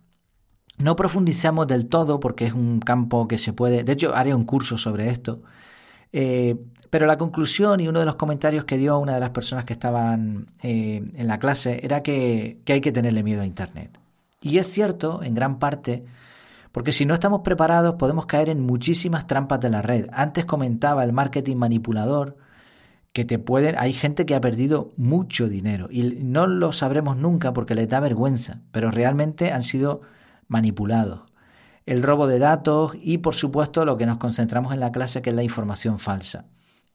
No 0.79 0.95
profundizamos 0.95 1.67
del 1.67 1.87
todo 1.87 2.19
porque 2.19 2.45
es 2.45 2.53
un 2.53 2.79
campo 2.79 3.27
que 3.27 3.37
se 3.37 3.51
puede, 3.51 3.83
de 3.83 3.91
hecho 3.91 4.15
haré 4.15 4.33
un 4.33 4.45
curso 4.45 4.77
sobre 4.77 5.09
esto, 5.09 5.41
eh, 6.13 6.55
pero 6.89 7.05
la 7.05 7.17
conclusión 7.17 7.81
y 7.81 7.87
uno 7.87 7.99
de 7.99 8.05
los 8.05 8.15
comentarios 8.15 8.65
que 8.65 8.77
dio 8.77 8.97
una 8.97 9.13
de 9.13 9.19
las 9.19 9.29
personas 9.31 9.65
que 9.65 9.73
estaban 9.73 10.47
eh, 10.63 11.03
en 11.15 11.27
la 11.27 11.37
clase 11.37 11.79
era 11.83 12.01
que, 12.01 12.61
hay 12.65 12.81
que 12.81 12.91
tenerle 12.91 13.23
miedo 13.23 13.41
a 13.41 13.45
Internet. 13.45 13.99
Y 14.41 14.57
es 14.57 14.67
cierto, 14.67 15.21
en 15.21 15.35
gran 15.35 15.59
parte, 15.59 16.05
porque 16.71 16.93
si 16.93 17.05
no 17.05 17.13
estamos 17.13 17.41
preparados 17.41 17.95
podemos 17.95 18.25
caer 18.25 18.49
en 18.49 18.61
muchísimas 18.61 19.27
trampas 19.27 19.59
de 19.59 19.69
la 19.69 19.81
red. 19.81 20.07
Antes 20.13 20.45
comentaba 20.45 21.03
el 21.03 21.11
marketing 21.11 21.57
manipulador 21.57 22.37
que 23.13 23.25
te 23.25 23.39
pueden, 23.39 23.75
hay 23.77 23.93
gente 23.93 24.25
que 24.25 24.35
ha 24.35 24.41
perdido 24.41 24.93
mucho 24.97 25.49
dinero 25.49 25.87
y 25.89 26.03
no 26.03 26.47
lo 26.47 26.71
sabremos 26.71 27.17
nunca 27.17 27.53
porque 27.53 27.75
les 27.75 27.89
da 27.89 27.99
vergüenza, 27.99 28.61
pero 28.71 28.91
realmente 28.91 29.51
han 29.51 29.63
sido 29.63 30.01
manipulados 30.47 31.29
el 31.89 32.03
robo 32.03 32.27
de 32.27 32.37
datos 32.37 32.93
y, 33.01 33.17
por 33.17 33.33
supuesto, 33.33 33.83
lo 33.83 33.97
que 33.97 34.05
nos 34.05 34.19
concentramos 34.19 34.73
en 34.73 34.79
la 34.79 34.91
clase, 34.91 35.23
que 35.23 35.31
es 35.31 35.35
la 35.35 35.41
información 35.41 35.97
falsa. 35.97 36.45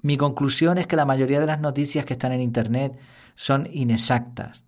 Mi 0.02 0.16
conclusión 0.16 0.78
es 0.78 0.86
que 0.86 0.94
la 0.94 1.04
mayoría 1.04 1.40
de 1.40 1.46
las 1.46 1.58
noticias 1.58 2.04
que 2.04 2.12
están 2.12 2.30
en 2.30 2.40
Internet 2.40 2.96
son 3.34 3.68
inexactas. 3.72 4.62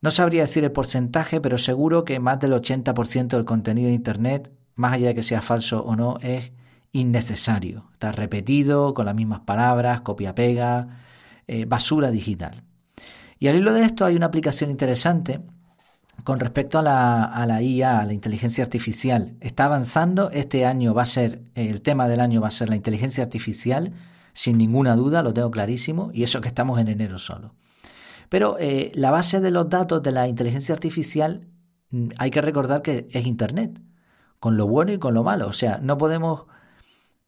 No 0.00 0.10
sabría 0.10 0.40
decir 0.40 0.64
el 0.64 0.72
porcentaje, 0.72 1.40
pero 1.40 1.56
seguro 1.56 2.04
que 2.04 2.18
más 2.18 2.40
del 2.40 2.52
80% 2.52 3.28
del 3.28 3.44
contenido 3.44 3.86
de 3.86 3.94
Internet, 3.94 4.50
más 4.74 4.94
allá 4.94 5.08
de 5.08 5.14
que 5.14 5.22
sea 5.22 5.40
falso 5.40 5.84
o 5.84 5.94
no, 5.94 6.18
es 6.20 6.50
innecesario. 6.92 7.88
Está 7.92 8.12
repetido, 8.12 8.94
con 8.94 9.06
las 9.06 9.14
mismas 9.14 9.40
palabras, 9.40 10.00
copia-pega, 10.00 10.88
eh, 11.46 11.64
basura 11.64 12.10
digital. 12.10 12.62
Y 13.38 13.48
al 13.48 13.56
hilo 13.56 13.72
de 13.72 13.82
esto 13.82 14.04
hay 14.04 14.16
una 14.16 14.26
aplicación 14.26 14.70
interesante 14.70 15.40
con 16.24 16.38
respecto 16.38 16.78
a 16.78 16.82
la, 16.82 17.24
a 17.24 17.46
la 17.46 17.62
IA, 17.62 18.00
a 18.00 18.04
la 18.04 18.12
inteligencia 18.12 18.62
artificial, 18.62 19.36
está 19.40 19.64
avanzando. 19.64 20.30
Este 20.30 20.66
año 20.66 20.92
va 20.92 21.02
a 21.02 21.06
ser, 21.06 21.42
el 21.54 21.80
tema 21.80 22.08
del 22.08 22.20
año 22.20 22.40
va 22.40 22.48
a 22.48 22.52
ser 22.52 22.68
la 22.68 22.76
inteligencia 22.76 23.24
artificial, 23.24 23.92
sin 24.32 24.58
ninguna 24.58 24.96
duda, 24.96 25.22
lo 25.22 25.32
tengo 25.32 25.50
clarísimo, 25.50 26.10
y 26.12 26.22
eso 26.22 26.40
que 26.40 26.48
estamos 26.48 26.78
en 26.78 26.88
enero 26.88 27.18
solo. 27.18 27.54
Pero 28.28 28.56
eh, 28.60 28.92
la 28.94 29.10
base 29.10 29.40
de 29.40 29.50
los 29.50 29.68
datos 29.68 30.02
de 30.02 30.12
la 30.12 30.28
inteligencia 30.28 30.74
artificial 30.74 31.48
mm, 31.90 32.10
hay 32.16 32.30
que 32.30 32.40
recordar 32.40 32.82
que 32.82 33.08
es 33.10 33.26
Internet, 33.26 33.80
con 34.38 34.56
lo 34.56 34.66
bueno 34.66 34.92
y 34.92 34.98
con 34.98 35.14
lo 35.14 35.24
malo. 35.24 35.48
O 35.48 35.52
sea, 35.52 35.78
no 35.82 35.98
podemos 35.98 36.46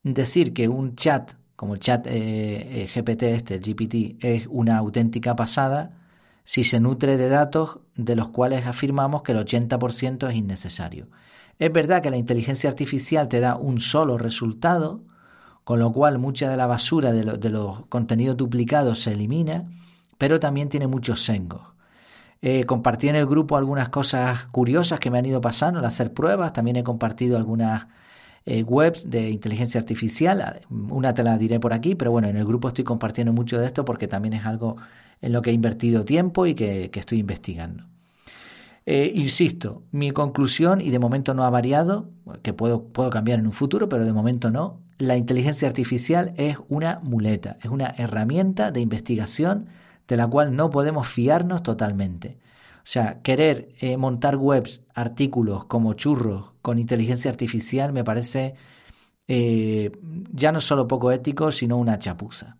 decir 0.03 0.53
que 0.53 0.69
un 0.69 0.97
chat, 0.97 1.33
como 1.57 1.75
el 1.75 1.81
chat 1.81 2.07
eh, 2.07 2.83
eh, 2.83 2.91
GPT 2.93 3.23
este, 3.25 3.55
el 3.55 3.61
GPT, 3.63 4.25
es 4.25 4.47
una 4.49 4.79
auténtica 4.79 5.37
pasada 5.37 5.99
si 6.45 6.65
se 6.65 6.81
nutre 6.81 7.17
de 7.17 7.29
datos 7.29 7.79
de 7.95 8.17
los 8.17 8.31
cuales 8.31 8.67
afirmamos 8.67 9.23
que 9.23 9.33
el 9.33 9.39
80% 9.39 10.29
es 10.29 10.37
innecesario. 10.37 11.07
Es 11.59 11.73
verdad 11.73 12.03
que 12.03 12.11
la 12.11 12.17
inteligencia 12.17 12.69
artificial 12.69 13.29
te 13.29 13.39
da 13.39 13.57
un 13.57 13.79
solo 13.79 14.19
resultado, 14.19 15.03
con 15.63 15.79
lo 15.79 15.93
cual 15.93 16.19
mucha 16.19 16.51
de 16.51 16.57
la 16.57 16.67
basura 16.67 17.13
de, 17.13 17.51
los 17.51 17.87
contenidos 17.87 18.37
duplicados 18.37 19.01
se 19.01 19.13
elimina, 19.13 19.67
pero 20.19 20.41
también 20.41 20.69
tiene 20.69 20.89
muchos 20.89 21.23
sengos. 21.23 21.63
Eh, 22.41 22.65
compartí 22.65 23.09
en 23.09 23.15
el 23.15 23.27
grupo 23.27 23.57
algunas 23.57 23.89
cosas 23.91 24.47
curiosas 24.47 24.99
que 24.99 25.11
me 25.11 25.19
han 25.19 25.27
ido 25.27 25.41
pasando 25.41 25.79
al 25.79 25.85
hacer 25.85 26.13
pruebas, 26.13 26.53
también 26.53 26.77
he 26.77 26.83
compartido 26.83 27.37
algunas 27.37 27.87
eh, 28.45 28.63
webs 28.63 29.09
de 29.09 29.31
inteligencia 29.31 29.81
artificial, 29.81 30.61
una 30.69 31.15
te 31.15 31.23
la 31.23 31.39
diré 31.39 31.61
por 31.61 31.73
aquí, 31.73 31.95
pero 31.95 32.11
bueno, 32.11 32.29
en 32.29 32.37
el 32.37 32.45
grupo 32.45 32.69
estoy 32.69 32.85
compartiendo 32.85 33.33
mucho 33.33 33.59
de 33.59 33.67
esto 33.67 33.85
porque 33.85 34.09
también 34.09 34.35
es 34.35 34.45
algo 34.47 34.77
en 35.21 35.33
lo 35.33 35.43
que 35.43 35.51
he 35.51 35.53
invertido 35.53 36.05
tiempo 36.05 36.47
y 36.47 36.55
que, 36.55 36.91
estoy 36.93 37.21
investigando. 37.21 37.85
Eh, 38.85 39.13
insisto, 39.15 39.85
mi 39.93 40.11
conclusión, 40.11 40.81
y 40.81 40.91
de 40.91 40.99
momento 40.99 41.35
no 41.35 41.45
ha 41.45 41.51
variado, 41.51 42.09
que 42.43 42.53
puedo, 42.53 42.85
puedo 42.85 43.11
cambiar 43.11 43.39
en 43.39 43.47
un 43.47 43.53
futuro, 43.53 43.89
pero 43.89 44.05
de 44.05 44.13
momento 44.13 44.51
no, 44.51 44.81
la 44.99 45.17
inteligencia 45.17 45.69
artificial 45.69 46.35
es 46.37 46.57
una 46.69 47.01
muleta, 47.03 47.59
es 47.63 47.71
una 47.71 47.95
herramienta 47.97 48.73
de 48.73 48.81
investigación 48.81 49.67
de 50.09 50.17
la 50.17 50.27
cual 50.27 50.57
no 50.57 50.71
podemos 50.71 51.09
fiarnos 51.09 51.63
totalmente. 51.63 52.39
O 52.83 52.87
sea, 52.87 53.23
querer 53.23 53.69
eh, 53.79 53.97
montar 53.97 54.37
webs, 54.37 54.81
artículos 54.93 55.67
como 55.67 55.95
churros 55.95 56.53
con 56.63 56.81
inteligencia 56.81 57.31
artificial 57.31 57.93
me 57.93 58.03
parece 58.03 58.55
eh, 59.29 59.93
ya 60.33 60.51
no 60.51 60.61
solo 60.61 60.89
poco 60.89 61.13
ético, 61.13 61.53
sino 61.53 61.77
una 61.77 62.01
chapuza. 62.01 62.57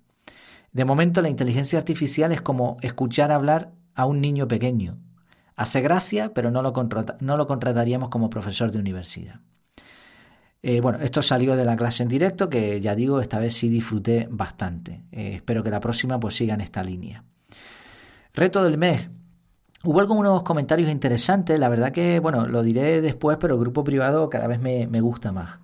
De 0.73 0.85
momento 0.85 1.23
la 1.23 1.29
inteligencia 1.29 1.79
artificial 1.79 2.31
es 2.33 2.41
como 2.41 2.77
escuchar 2.83 3.33
hablar 3.33 3.73
a 3.95 4.07
un 4.07 4.21
niño 4.21 4.47
pequeño. 4.47 4.99
Hace 5.57 5.81
gracia, 5.81 6.33
pero 6.33 6.51
no 6.51 6.63
lo, 6.63 6.73
no 7.21 7.37
lo 7.37 7.47
contrataríamos 7.47 8.09
como 8.09 8.31
profesor 8.31 8.71
de 8.71 8.79
universidad. 8.79 9.41
Eh, 10.63 10.81
bueno, 10.81 11.01
esto 11.01 11.21
salió 11.21 11.57
de 11.57 11.65
la 11.65 11.75
clase 11.77 12.05
en 12.05 12.09
directo, 12.09 12.49
que 12.49 12.81
ya 12.81 12.95
digo, 12.95 13.21
esta 13.21 13.41
vez 13.41 13.55
sí 13.55 13.69
disfruté 13.69 14.29
bastante. 14.31 15.03
Espero 15.11 15.65
que 15.65 15.71
la 15.71 15.81
próxima 15.81 16.21
pues 16.21 16.37
siga 16.37 16.55
en 16.55 16.61
esta 16.61 16.85
línea. 16.85 17.25
Reto 18.33 18.63
del 18.63 18.79
mes. 18.79 19.11
Hubo 19.85 19.99
algunos 19.99 20.45
comentarios 20.45 20.91
interesantes, 20.91 21.59
la 21.59 21.69
verdad 21.69 21.91
que, 21.91 22.21
bueno, 22.21 22.47
lo 22.47 22.63
diré 22.63 23.01
después, 23.01 23.37
pero 23.41 23.55
el 23.55 23.61
grupo 23.61 23.83
privado 23.83 24.31
cada 24.31 24.47
vez 24.47 24.61
me, 24.61 25.01
gusta 25.01 25.33
más. 25.33 25.59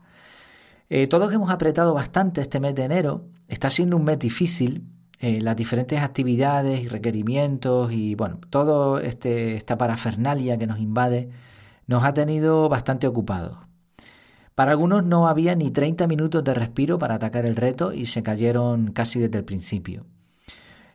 Eh, 0.91 1.07
todos 1.07 1.33
hemos 1.33 1.51
apretado 1.51 1.95
bastante 1.95 2.41
este 2.41 2.59
mes 2.59 2.75
de 2.75 2.83
enero, 2.85 3.27
está 3.47 3.71
siendo 3.71 3.97
un 3.97 4.03
mes 4.03 4.19
difícil, 4.19 4.89
eh, 5.21 5.41
las 5.41 5.57
diferentes 5.57 6.01
actividades 6.01 6.83
y 6.83 6.89
requerimientos 6.89 7.93
y 7.93 8.17
bueno, 8.17 8.41
todo 8.51 8.99
este, 8.99 9.55
esta 9.55 9.79
parafernalia 9.79 10.59
que 10.59 10.67
nos 10.67 10.81
invade 10.81 11.31
nos 11.87 12.03
ha 12.03 12.13
tenido 12.13 12.69
bastante 12.69 13.07
ocupados. 13.07 13.59
Para 14.57 14.73
algunos 14.73 15.05
no 15.05 15.29
había 15.29 15.55
ni 15.55 15.71
30 15.71 16.09
minutos 16.09 16.43
de 16.43 16.55
respiro 16.55 16.99
para 16.99 17.15
atacar 17.15 17.47
el 17.47 17.55
reto 17.55 17.93
y 17.93 18.07
se 18.07 18.25
cayeron 18.25 18.91
casi 18.93 19.21
desde 19.21 19.39
el 19.39 19.45
principio. 19.45 20.07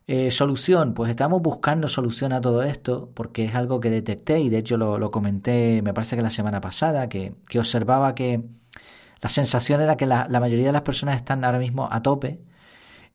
Eh, 0.06 0.32
solución, 0.32 0.94
pues 0.94 1.10
estamos 1.10 1.42
buscando 1.42 1.88
solución 1.88 2.34
a 2.34 2.42
todo 2.42 2.64
esto 2.64 3.10
porque 3.14 3.46
es 3.46 3.56
algo 3.56 3.80
que 3.80 3.90
detecté 3.90 4.40
y 4.40 4.50
de 4.50 4.58
hecho 4.58 4.78
lo, 4.78 5.12
comenté, 5.12 5.82
me 5.82 5.94
parece 5.94 6.18
que 6.18 6.22
la 6.22 6.30
semana 6.30 6.60
pasada, 6.60 7.08
que, 7.08 7.36
observaba 7.58 8.14
que 8.14 8.44
la 9.22 9.30
sensación 9.30 9.82
era 9.82 9.96
que 9.96 10.06
la, 10.06 10.28
la 10.30 10.40
mayoría 10.42 10.68
de 10.68 10.74
las 10.74 10.82
personas 10.82 11.16
están 11.16 11.46
ahora 11.46 11.60
mismo 11.60 11.88
a 11.90 12.02
tope 12.02 12.42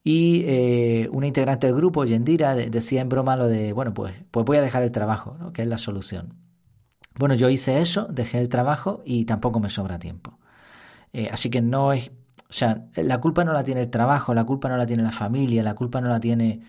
y 0.04 0.45
eh, 0.47 1.09
una 1.12 1.26
integrante 1.26 1.66
del 1.66 1.76
grupo, 1.76 2.04
Yendira, 2.04 2.54
decía 2.54 3.02
en 3.02 3.09
broma 3.11 3.37
lo 3.37 3.47
de, 3.47 3.75
bueno, 3.75 3.92
pues, 3.92 4.14
pues 4.30 4.47
voy 4.47 4.57
a 4.57 4.62
dejar 4.62 4.83
el 4.83 4.90
trabajo, 4.90 5.37
que 5.52 5.62
es 5.62 5.68
la 5.68 5.78
solución. 5.78 6.35
Bueno, 7.18 7.35
yo 7.35 7.50
hice 7.50 7.78
eso, 7.78 8.07
dejé 8.11 8.38
el 8.38 8.49
trabajo 8.49 9.02
y 9.04 9.26
tampoco 9.26 9.61
me 9.61 9.68
sobra 9.68 9.99
tiempo. 9.99 10.38
Eh, 11.12 11.28
así 11.33 11.50
que 11.50 11.61
no 11.61 11.92
es, 11.92 12.11
o 12.50 12.52
sea, 12.52 12.87
la 12.95 13.21
culpa 13.21 13.45
no 13.45 13.52
la 13.52 13.64
tiene 13.64 13.83
el 13.83 13.90
trabajo, 13.90 14.35
la 14.35 14.45
culpa 14.45 14.69
no 14.69 14.76
la 14.76 14.87
tiene 14.87 15.02
la 15.02 15.12
familia, 15.12 15.62
la 15.62 15.75
culpa 15.75 16.00
no 16.00 16.09
la 16.09 16.21
tiene 16.21 16.62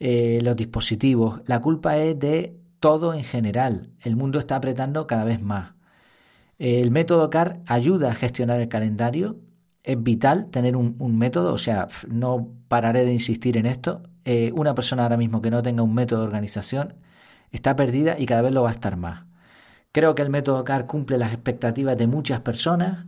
eh, 0.00 0.40
los 0.42 0.56
dispositivos, 0.56 1.42
la 1.46 1.60
culpa 1.60 1.96
es 1.98 2.18
de 2.18 2.56
todo 2.80 3.14
en 3.14 3.24
general. 3.24 3.90
El 4.00 4.16
mundo 4.16 4.38
está 4.38 4.56
apretando 4.56 5.06
cada 5.06 5.24
vez 5.24 5.40
más. 5.42 5.74
El 6.58 6.90
método 6.90 7.30
CAR 7.30 7.60
ayuda 7.66 8.10
a 8.12 8.14
gestionar 8.14 8.60
el 8.60 8.68
calendario 8.68 9.40
es 9.86 10.02
vital 10.02 10.50
tener 10.50 10.76
un, 10.76 10.96
método, 11.18 11.52
o 11.54 11.58
sea, 11.58 11.88
no 12.08 12.48
pararé 12.68 13.04
de 13.04 13.12
insistir 13.12 13.56
en 13.56 13.66
esto. 13.66 14.02
Eh, 14.24 14.52
una 14.54 14.74
persona 14.74 15.04
ahora 15.04 15.16
mismo 15.16 15.40
que 15.40 15.50
no 15.50 15.62
tenga 15.62 15.82
un 15.84 15.94
método 15.94 16.20
de 16.20 16.26
organización 16.26 16.94
está 17.52 17.76
perdida 17.76 18.18
y 18.18 18.26
cada 18.26 18.42
vez 18.42 18.52
lo 18.52 18.64
va 18.64 18.70
a 18.70 18.72
estar 18.72 18.96
más. 18.96 19.24
Creo 19.92 20.14
que 20.16 20.22
el 20.22 20.30
método 20.30 20.64
CAR 20.64 20.86
cumple 20.86 21.18
las 21.18 21.32
expectativas 21.32 21.96
de 21.96 22.08
muchas 22.08 22.40
personas, 22.40 23.06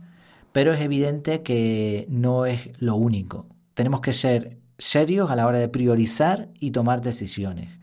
pero 0.51 0.73
es 0.73 0.81
evidente 0.81 1.43
que 1.43 2.05
no 2.09 2.45
es 2.45 2.69
lo 2.81 2.95
único. 2.95 3.47
Tenemos 3.73 4.01
que 4.01 4.13
ser 4.13 4.57
serios 4.77 5.29
a 5.29 5.35
la 5.35 5.45
hora 5.45 5.59
de 5.59 5.69
priorizar 5.69 6.49
y 6.59 6.71
tomar 6.71 7.01
decisiones. 7.01 7.77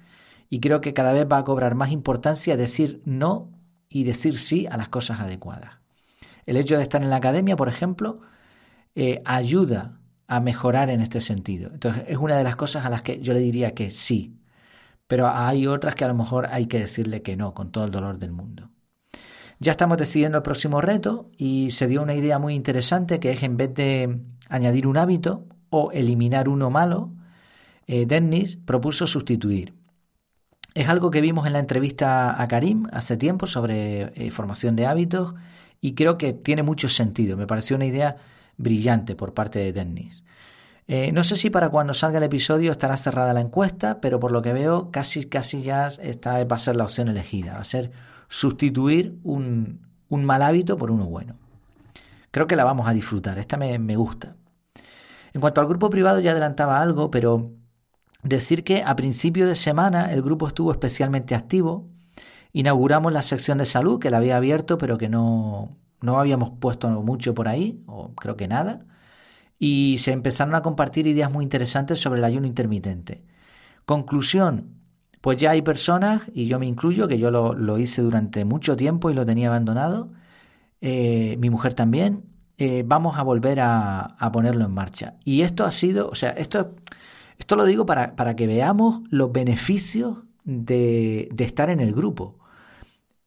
Y 0.49 0.61
creo 0.61 0.81
que 0.81 0.95
cada 0.95 1.13
vez 1.13 1.27
va 1.31 1.39
a 1.39 1.45
cobrar 1.45 1.75
más 1.75 1.91
importancia 1.91 2.57
decir 2.57 3.03
no 3.05 3.51
y 3.89 4.05
decir 4.05 4.39
sí 4.39 4.67
a 4.71 4.77
las 4.77 4.89
cosas 4.89 5.21
adecuadas. 5.21 5.79
El 6.47 6.57
hecho 6.57 6.77
de 6.77 6.83
estar 6.83 7.03
en 7.03 7.11
la 7.11 7.17
academia, 7.17 7.57
por 7.57 7.69
ejemplo, 7.69 8.21
eh, 8.95 9.21
ayuda 9.25 10.01
a 10.29 10.41
mejorar 10.41 10.91
en 10.91 11.01
este 11.01 11.21
sentido. 11.21 11.71
Entonces, 11.73 12.05
es 12.09 12.17
una 12.19 12.37
de 12.37 12.45
las 12.45 12.57
cosas 12.57 12.85
a 12.85 12.91
las 12.91 13.03
que 13.03 13.21
yo 13.21 13.33
le 13.33 13.41
diría 13.41 13.75
que 13.75 13.91
sí, 13.91 14.39
pero 15.07 15.29
hay 15.29 15.67
otras 15.67 15.95
que 15.95 16.05
a 16.05 16.09
lo 16.09 16.15
mejor 16.15 16.47
hay 16.51 16.67
que 16.67 16.81
decirle 16.81 17.23
que 17.23 17.37
no, 17.37 17.55
con 17.55 17.71
todo 17.71 17.85
el 17.85 17.91
dolor 17.91 18.19
del 18.19 18.33
mundo. 18.33 18.71
Ya 19.59 19.73
estamos 19.73 19.97
decidiendo 19.97 20.39
el 20.39 20.43
próximo 20.43 20.81
reto 20.81 21.31
y 21.39 21.71
se 21.71 21.87
dio 21.87 22.03
una 22.03 22.15
idea 22.15 22.39
muy 22.39 22.55
interesante 22.55 23.21
que 23.21 23.33
es 23.33 23.43
en 23.43 23.57
vez 23.57 23.73
de 23.75 24.21
añadir 24.49 24.87
un 24.87 24.99
hábito 24.99 25.47
o 25.71 25.93
eliminar 25.93 26.49
uno 26.49 26.71
malo, 26.71 27.13
eh, 27.87 28.05
Dennis 28.07 28.57
propuso 28.57 29.07
sustituir. 29.07 29.75
Es 30.75 30.89
algo 30.89 31.11
que 31.11 31.23
vimos 31.23 31.47
en 31.47 31.55
la 31.55 31.59
entrevista 31.59 32.41
a 32.41 32.49
Karim 32.49 32.87
hace 32.93 33.17
tiempo 33.17 33.47
sobre 33.47 34.13
eh, 34.15 34.31
formación 34.31 34.77
de 34.77 34.87
hábitos 34.87 35.35
y 35.81 35.95
creo 35.95 36.19
que 36.19 36.35
tiene 36.35 36.63
mucho 36.63 36.89
sentido. 36.89 37.39
Me 37.39 37.47
pareció 37.47 37.77
una 37.77 37.87
idea 37.87 38.17
brillante 38.59 39.15
por 39.15 39.33
parte 39.33 39.59
de 39.59 39.73
Dennis. 39.73 40.23
Eh, 40.87 41.13
no 41.13 41.25
sé 41.25 41.37
si 41.37 41.49
para 41.49 41.71
cuando 41.71 41.95
salga 41.95 42.19
el 42.19 42.25
episodio 42.25 42.73
estará 42.73 42.97
cerrada 42.99 43.33
la 43.33 43.41
encuesta, 43.41 44.01
pero 44.03 44.21
por 44.21 44.33
lo 44.33 44.43
que 44.43 44.53
veo 44.53 44.91
casi, 44.91 45.25
casi 45.25 45.63
ya 45.63 45.89
está, 45.89 46.45
va 46.45 46.57
a 46.57 46.61
ser 46.61 46.77
la 46.77 46.85
opción 46.85 47.09
elegida. 47.09 47.55
Va 47.55 47.61
a 47.61 47.65
ser 47.65 47.91
sustituir 48.29 49.19
un, 49.23 49.81
mal 50.11 50.43
hábito 50.43 50.77
por 50.77 50.91
uno 50.91 51.07
bueno. 51.07 51.37
Creo 52.31 52.47
que 52.47 52.57
la 52.57 52.65
vamos 52.65 52.89
a 52.89 52.93
disfrutar. 52.93 53.39
Esta 53.39 53.57
me, 53.57 53.79
me 53.79 53.97
gusta. 53.97 54.37
En 55.33 55.41
cuanto 55.41 55.61
al 55.61 55.67
grupo 55.67 55.91
privado 55.91 56.21
ya 56.21 56.33
adelantaba 56.33 56.81
algo, 56.81 57.11
pero 57.11 57.53
Decir 58.27 58.65
que 58.65 58.83
a 58.83 58.97
principio 58.97 59.47
de 59.47 59.55
semana 59.55 60.13
el 60.13 60.21
grupo 60.21 60.49
estuvo 60.49 60.73
especialmente 60.73 61.37
activo. 61.37 61.89
Inauguramos 62.53 63.13
la 63.13 63.23
sección 63.23 63.59
de 63.59 63.65
salud 63.65 64.01
que 64.01 64.11
la 64.11 64.17
había 64.17 64.37
abierto 64.37 64.79
pero 64.79 64.99
que 64.99 65.09
no, 65.09 65.77
no 66.01 66.19
habíamos 66.19 66.51
puesto 66.59 66.89
mucho 66.89 67.35
por 67.35 67.47
ahí, 67.47 67.85
o 67.87 68.15
creo 68.17 68.37
que 68.37 68.49
nada. 68.49 68.85
Y 69.61 69.99
se 69.99 70.11
empezaron 70.11 70.57
a 70.57 70.63
compartir 70.63 71.07
ideas 71.07 71.31
muy 71.31 71.45
interesantes 71.45 72.01
sobre 72.01 72.19
el 72.19 72.25
ayuno 72.25 72.49
intermitente. 72.49 73.23
Conclusión, 73.85 74.76
pues 75.27 75.39
ya 75.39 75.51
hay 75.51 75.61
personas, 75.61 76.23
y 76.35 76.47
yo 76.47 76.61
me 76.61 76.67
incluyo, 76.67 77.09
que 77.09 77.19
yo 77.19 77.33
lo, 77.33 77.79
hice 77.79 78.01
durante 78.01 78.45
mucho 78.45 78.77
tiempo 78.77 79.11
y 79.11 79.15
lo 79.15 79.27
tenía 79.27 79.49
abandonado, 79.49 80.13
eh, 80.81 81.37
mi 81.41 81.51
mujer 81.51 81.75
también, 81.75 82.27
eh, 82.59 82.85
vamos 82.87 83.19
a 83.19 83.25
volver 83.25 83.59
a, 83.61 84.17
ponerlo 84.33 84.65
en 84.65 84.71
marcha. 84.71 85.17
Y 85.25 85.43
esto 85.43 85.65
ha 85.65 85.73
sido, 85.73 86.09
o 86.11 86.15
sea, 86.15 86.31
esto 86.31 86.77
esto 87.39 87.57
lo 87.57 87.65
digo 87.65 87.87
para, 87.87 88.37
que 88.37 88.47
veamos 88.47 89.01
los 89.11 89.33
beneficios 89.33 90.19
de, 90.45 91.29
estar 91.39 91.71
en 91.71 91.81
el 91.81 91.93
grupo. 91.93 92.39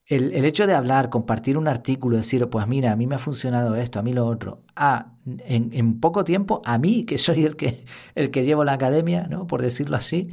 El, 0.06 0.46
hecho 0.46 0.68
de 0.68 0.76
hablar, 0.76 1.10
compartir 1.10 1.58
un 1.58 1.68
artículo, 1.68 2.16
decir, 2.16 2.48
pues 2.48 2.66
mira, 2.66 2.94
a 2.94 2.96
mí 2.96 3.08
me 3.08 3.16
ha 3.16 3.20
funcionado 3.20 3.76
esto, 3.76 4.00
a 4.00 4.04
mí 4.04 4.14
lo 4.14 4.26
otro, 4.26 4.64
a, 4.74 5.16
en, 5.26 6.00
poco 6.00 6.24
tiempo, 6.24 6.62
a 6.64 6.78
mí, 6.78 7.04
que 7.04 7.18
soy 7.18 7.44
el 7.44 7.58
que, 7.58 7.84
el 8.16 8.32
que 8.32 8.46
llevo 8.46 8.64
la 8.64 8.72
academia, 8.72 9.28
¿no? 9.30 9.48
por 9.48 9.62
decirlo 9.62 9.98
así, 9.98 10.30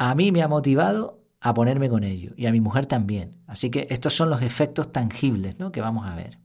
a 0.00 0.14
mí 0.14 0.32
me 0.32 0.42
ha 0.42 0.48
motivado 0.48 1.20
a 1.42 1.52
ponerme 1.52 1.90
con 1.90 2.04
ello 2.04 2.32
y 2.34 2.46
a 2.46 2.52
mi 2.52 2.60
mujer 2.62 2.86
también. 2.86 3.34
Así 3.46 3.68
que 3.68 3.86
estos 3.90 4.14
son 4.14 4.30
los 4.30 4.40
efectos 4.40 4.92
tangibles 4.92 5.58
¿no? 5.58 5.72
que 5.72 5.82
vamos 5.82 6.06
a 6.06 6.14
ver. 6.14 6.38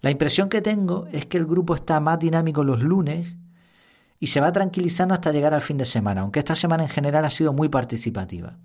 La 0.00 0.12
impresión 0.12 0.48
que 0.48 0.62
tengo 0.62 1.08
es 1.10 1.26
que 1.26 1.38
el 1.38 1.44
grupo 1.44 1.74
está 1.74 1.98
más 1.98 2.20
dinámico 2.20 2.62
los 2.62 2.80
lunes 2.80 3.34
y 4.20 4.28
se 4.28 4.40
va 4.40 4.52
tranquilizando 4.52 5.12
hasta 5.12 5.32
llegar 5.32 5.54
al 5.54 5.60
fin 5.60 5.76
de 5.76 5.84
semana, 5.84 6.20
aunque 6.20 6.38
esta 6.38 6.54
semana 6.54 6.84
en 6.84 6.88
general 6.88 7.24
ha 7.24 7.30
sido 7.30 7.52
muy 7.52 7.68
participativa. 7.68 8.56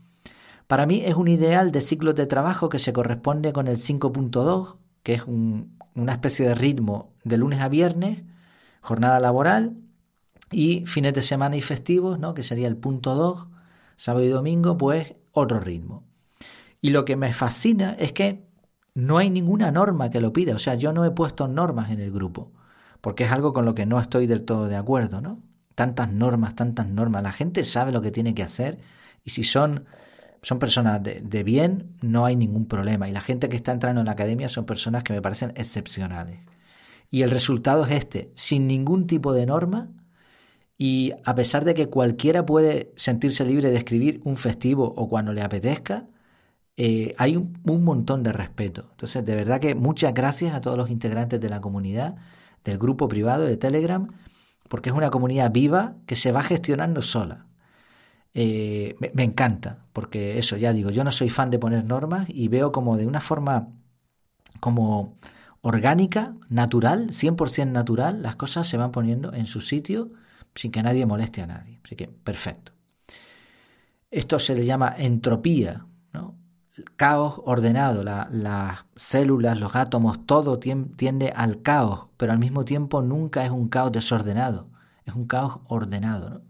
Para 0.67 0.85
mí 0.85 1.01
es 1.03 1.15
un 1.15 1.27
ideal 1.27 1.71
de 1.71 1.81
ciclos 1.81 2.13
de 2.13 2.27
trabajo 2.27 2.69
que 2.69 2.77
se 2.77 2.93
corresponde 2.93 3.51
con 3.51 3.67
el 3.67 3.77
5.2, 3.77 4.75
que 5.01 5.15
es 5.15 5.23
una 5.25 6.11
especie 6.11 6.47
de 6.47 6.53
ritmo 6.53 7.15
de 7.23 7.37
lunes 7.37 7.61
a 7.61 7.67
viernes, 7.67 8.21
jornada 8.81 9.19
laboral 9.19 9.73
y 10.51 10.85
fines 10.85 11.15
de 11.15 11.23
semana 11.23 11.55
y 11.55 11.61
festivos, 11.61 12.19
¿no? 12.19 12.35
que 12.35 12.43
sería 12.43 12.67
el 12.67 12.77
punto 12.77 13.15
2, 13.15 13.56
sábado 13.97 14.25
y 14.25 14.29
domingo, 14.29 14.77
pues 14.77 15.15
otro 15.33 15.59
ritmo. 15.59 16.05
Y 16.81 16.91
lo 16.91 17.03
que 17.03 17.17
me 17.17 17.33
fascina 17.33 17.95
es 17.99 18.13
que 18.13 18.47
no 18.95 19.17
hay 19.17 19.29
ninguna 19.29 19.71
norma 19.71 20.09
que 20.09 20.21
lo 20.21 20.31
pida, 20.31 20.55
o 20.55 20.59
sea, 20.59 20.75
yo 20.75 20.93
no 20.93 21.03
he 21.03 21.11
puesto 21.11 21.49
normas 21.49 21.91
en 21.91 21.99
el 21.99 22.11
grupo, 22.11 22.53
porque 23.01 23.25
es 23.25 23.31
algo 23.31 23.51
con 23.51 23.65
lo 23.65 23.75
que 23.75 23.85
no 23.85 23.99
estoy 23.99 24.25
del 24.25 24.45
todo 24.45 24.67
de 24.67 24.77
acuerdo, 24.77 25.19
¿no? 25.19 25.41
tantas 25.77 26.11
normas, 26.11 26.55
tantas 26.55 26.87
normas. 26.87 27.21
La 27.21 27.31
gente 27.31 27.63
sabe 27.63 27.91
lo 27.91 28.01
que 28.01 28.09
tiene 28.09 28.33
que 28.33 28.41
hacer 28.41 28.79
y 29.23 29.29
si 29.29 29.43
son, 29.43 29.85
son 30.41 30.57
personas 30.57 31.03
de, 31.03 31.43
bien, 31.43 31.95
no 32.01 32.25
hay 32.25 32.35
ningún 32.35 32.65
problema. 32.67 33.07
Y 33.07 33.11
la 33.11 33.21
gente 33.21 33.47
que 33.47 33.55
está 33.55 33.73
entrando 33.73 34.01
en 34.01 34.07
la 34.07 34.13
academia 34.13 34.49
son 34.49 34.65
personas 34.65 35.03
que 35.03 35.13
me 35.13 35.21
parecen 35.21 35.53
excepcionales. 35.55 36.39
Y 37.11 37.21
el 37.21 37.29
resultado 37.29 37.85
es 37.85 37.91
este, 37.91 38.31
sin 38.33 38.65
ningún 38.65 39.05
tipo 39.05 39.33
de 39.33 39.45
norma 39.45 39.89
y 40.77 41.13
a 41.25 41.35
pesar 41.35 41.65
de 41.65 41.73
que 41.73 41.87
cualquiera 41.87 42.45
puede 42.45 42.93
sentirse 42.95 43.45
libre 43.45 43.71
de 43.71 43.77
escribir 43.77 44.21
un 44.23 44.37
festivo 44.37 44.93
o 44.95 45.09
cuando 45.09 45.33
le 45.33 45.41
apetezca, 45.41 46.07
eh, 46.77 47.15
hay 47.17 47.35
un, 47.35 47.59
montón 47.83 48.23
de 48.23 48.31
respeto. 48.31 48.87
Entonces, 48.91 49.25
de 49.25 49.35
verdad 49.35 49.59
que 49.59 49.75
muchas 49.75 50.13
gracias 50.13 50.53
a 50.53 50.61
todos 50.61 50.77
los 50.77 50.89
integrantes 50.91 51.41
de 51.41 51.49
la 51.49 51.61
comunidad, 51.61 52.15
del 52.63 52.77
grupo 52.77 53.07
privado 53.07 53.45
de 53.45 53.57
Telegram 53.57 54.07
porque 54.67 54.89
es 54.89 54.95
una 54.95 55.09
comunidad 55.09 55.51
viva 55.51 55.95
que 56.05 56.15
se 56.15 56.31
va 56.31 56.43
gestionando 56.43 57.01
sola. 57.01 57.45
Eh, 58.33 58.95
me, 59.13 59.23
encanta, 59.23 59.85
porque 59.93 60.37
eso, 60.37 60.57
ya 60.57 60.73
digo, 60.73 60.91
yo 60.91 61.03
no 61.03 61.11
soy 61.11 61.29
fan 61.29 61.49
de 61.49 61.57
poner 61.57 61.85
normas 61.85 62.27
y 62.29 62.49
veo 62.49 62.71
como 62.71 62.97
de 62.97 63.07
una 63.07 63.19
forma 63.19 63.69
como 64.59 65.17
orgánica, 65.61 66.35
natural, 66.49 67.07
100% 67.09 67.71
natural, 67.71 68.21
las 68.21 68.35
cosas 68.35 68.67
se 68.67 68.77
van 68.77 68.91
poniendo 68.91 69.33
en 69.33 69.47
su 69.47 69.61
sitio 69.61 70.11
sin 70.57 70.71
que 70.71 70.83
nadie 70.83 71.05
moleste 71.05 71.41
a 71.41 71.47
nadie. 71.47 71.79
Así 71.83 71.95
que, 71.95 72.07
perfecto. 72.07 72.73
Esto 74.11 74.39
se 74.39 74.55
le 74.55 74.65
llama 74.65 74.93
entropía, 74.97 75.85
caos 76.95 77.41
ordenado, 77.45 78.03
las 78.03 78.85
células, 78.95 79.59
los 79.59 79.75
átomos, 79.75 80.25
todo 80.25 80.59
tiende 80.59 81.33
al 81.35 81.61
caos, 81.61 82.07
pero 82.17 82.31
al 82.31 82.39
mismo 82.39 82.65
tiempo 82.65 83.01
nunca 83.01 83.45
es 83.45 83.51
un 83.51 83.67
caos 83.67 83.91
desordenado, 83.91 84.69
es 85.05 85.13
un 85.13 85.25
caos 85.25 85.59
ordenado. 85.67 86.41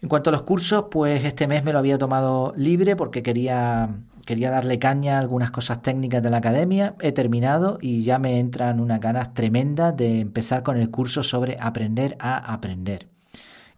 En 0.00 0.08
cuanto 0.08 0.30
a 0.30 0.32
los 0.32 0.42
cursos, 0.42 0.86
pues 0.90 1.24
este 1.24 1.46
mes 1.46 1.64
me 1.64 1.72
lo 1.72 1.78
había 1.78 1.98
tomado 1.98 2.52
libre 2.56 2.96
porque 2.96 3.22
quería, 3.22 3.88
quería 4.26 4.50
darle 4.50 4.78
caña 4.78 5.16
a 5.16 5.20
algunas 5.20 5.50
cosas 5.50 5.80
técnicas 5.80 6.22
de 6.22 6.28
la 6.28 6.38
academia. 6.38 6.94
He 7.00 7.12
terminado 7.12 7.78
y 7.80 8.02
ya 8.02 8.18
me 8.18 8.38
entran 8.38 8.80
unas 8.80 9.00
ganas 9.00 9.32
tremendas 9.32 9.96
de 9.96 10.20
empezar 10.20 10.62
con 10.62 10.76
el 10.76 10.90
curso 10.90 11.22
sobre 11.22 11.56
aprender 11.58 12.16
a 12.18 12.52
aprender. 12.52 13.08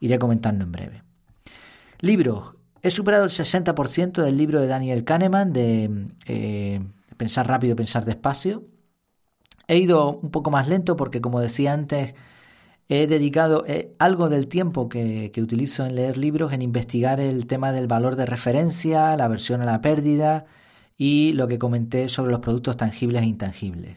Iré 0.01 0.19
comentando 0.19 0.65
en 0.65 0.73
breve. 0.73 1.03
Libros. 2.01 2.55
He 2.83 2.91
superado 2.91 3.25
el 3.25 3.31
60% 3.31 4.23
del 4.23 4.37
libro 4.37 4.61
de 4.61 4.69
Daniel 4.69 5.05
Kahneman 5.05 5.53
de 5.53 6.07
eh, 6.27 6.81
Pensar 7.19 7.49
rápido, 7.49 7.75
pensar 7.75 8.05
despacio. 8.05 8.65
He 9.67 9.77
ido 9.77 10.19
un 10.19 10.31
poco 10.31 10.53
más 10.53 10.69
lento 10.69 10.97
porque, 10.97 11.21
como 11.21 11.41
decía 11.41 11.73
antes, 11.73 12.15
he 12.89 13.07
dedicado 13.07 13.65
eh, 13.67 13.95
algo 13.99 14.29
del 14.29 14.49
tiempo 14.49 14.89
que, 14.89 15.33
utilizo 15.37 15.85
en 15.87 15.95
leer 15.95 16.17
libros 16.17 16.53
en 16.53 16.63
investigar 16.63 17.21
el 17.21 17.47
tema 17.47 17.73
del 17.73 17.87
valor 17.87 18.17
de 18.17 18.27
referencia, 18.27 19.17
la 19.17 19.25
aversión 19.25 19.61
a 19.63 19.67
la 19.67 19.81
pérdida 19.81 20.47
y 20.97 21.33
lo 21.35 21.49
que 21.49 21.59
comenté 21.59 22.09
sobre 22.09 22.33
los 22.33 22.41
productos 22.41 22.77
tangibles 22.77 23.23
e 23.23 23.27
intangibles. 23.27 23.97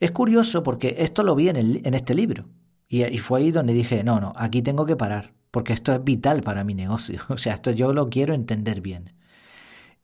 Es 0.00 0.10
curioso 0.10 0.62
porque 0.62 0.96
esto 0.98 1.22
lo 1.22 1.34
vi 1.34 1.48
en, 1.48 1.56
en 1.56 1.94
este 1.94 2.14
libro 2.14 2.48
y, 2.88 3.04
y 3.04 3.18
fue 3.18 3.40
ahí 3.40 3.50
donde 3.52 3.72
dije, 3.72 4.02
no, 4.02 4.20
no, 4.20 4.32
aquí 4.36 4.62
tengo 4.62 4.84
que 4.84 4.96
parar 4.96 5.32
porque 5.52 5.74
esto 5.74 5.92
es 5.92 6.02
vital 6.02 6.42
para 6.42 6.64
mi 6.64 6.74
negocio. 6.74 7.20
O 7.28 7.38
sea, 7.38 7.54
esto 7.54 7.70
yo 7.70 7.92
lo 7.92 8.08
quiero 8.08 8.34
entender 8.34 8.80
bien. 8.80 9.14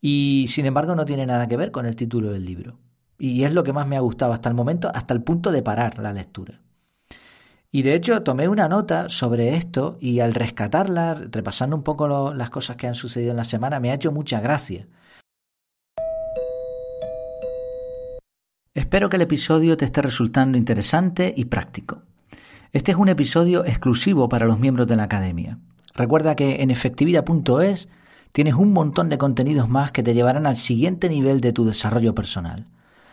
Y 0.01 0.47
sin 0.49 0.67
embargo 0.67 0.95
no 0.95 1.05
tiene 1.05 1.27
nada 1.27 1.49
que 1.49 1.57
ver 1.57 1.73
con 1.73 1.87
el 1.87 1.97
título 1.97 2.31
del 2.31 2.45
libro. 2.45 2.79
Y 3.19 3.43
es 3.43 3.53
lo 3.53 3.65
que 3.65 3.73
más 3.73 3.89
me 3.89 3.97
ha 3.97 4.01
gustado 4.01 4.33
hasta 4.33 4.49
el 4.49 4.55
momento, 4.55 4.93
hasta 4.95 5.15
el 5.15 5.25
punto 5.25 5.51
de 5.51 5.63
parar 5.63 5.99
la 5.99 6.13
lectura. 6.13 6.61
Y 7.71 7.83
de 7.83 7.95
hecho 7.95 8.23
tomé 8.23 8.49
una 8.49 8.67
nota 8.67 9.11
sobre 9.11 9.55
esto 9.55 9.99
y 10.01 10.21
al 10.21 10.33
rescatarla, 10.33 11.15
repasando 11.31 11.77
un 11.77 11.83
poco 11.83 12.33
las 12.33 12.51
cosas 12.51 12.77
que 12.77 12.87
han 12.87 12.95
sucedido 12.95 13.33
en 13.33 13.37
la 13.37 13.45
semana, 13.45 13.79
me 13.79 13.91
ha 13.91 13.95
hecho 13.95 14.11
mucha 14.11 14.41
gracia. 14.41 14.87
Espero 18.75 19.11
que 19.11 19.17
el 19.17 19.23
episodio 19.23 19.77
te 19.77 19.85
esté 19.85 20.01
resultando 20.01 20.57
interesante 20.57 21.35
y 21.37 21.47
práctico. 21.47 22.03
Este 22.73 22.93
es 22.93 22.97
un 22.97 23.09
episodio 23.09 23.65
exclusivo 23.65 24.29
para 24.29 24.47
los 24.47 24.59
miembros 24.59 24.87
de 24.87 24.97
la 24.97 25.03
academia. 25.03 25.59
Recuerda 25.95 26.37
que 26.37 26.63
en 26.63 26.71
efectividad.es 26.71 27.89
tienes 28.33 28.55
un 28.55 28.73
montón 28.73 29.09
de 29.09 29.19
contenidos 29.19 29.69
más 29.69 29.91
que 29.91 30.03
te 30.03 30.15
llevarán 30.15 30.47
al 30.47 30.57
siguiente 30.57 31.09
nivel 31.09 31.41
de 31.41 31.53
tu 31.53 31.67
desarrollo 31.67 32.15
personal. 32.15 32.67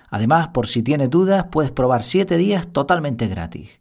Además, 0.09 0.49
por 0.49 0.67
si 0.67 0.83
tienes 0.83 1.09
dudas, 1.09 1.47
puedes 1.51 1.71
probar 1.71 2.03
7 2.03 2.37
días 2.37 2.67
totalmente 2.67 3.27
gratis. 3.27 3.79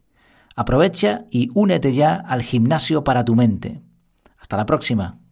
Aprovecha 0.54 1.24
y 1.30 1.48
únete 1.54 1.92
ya 1.92 2.14
al 2.14 2.42
gimnasio 2.42 3.02
para 3.04 3.24
tu 3.24 3.34
mente. 3.34 3.82
Hasta 4.38 4.56
la 4.56 4.66
próxima. 4.66 5.23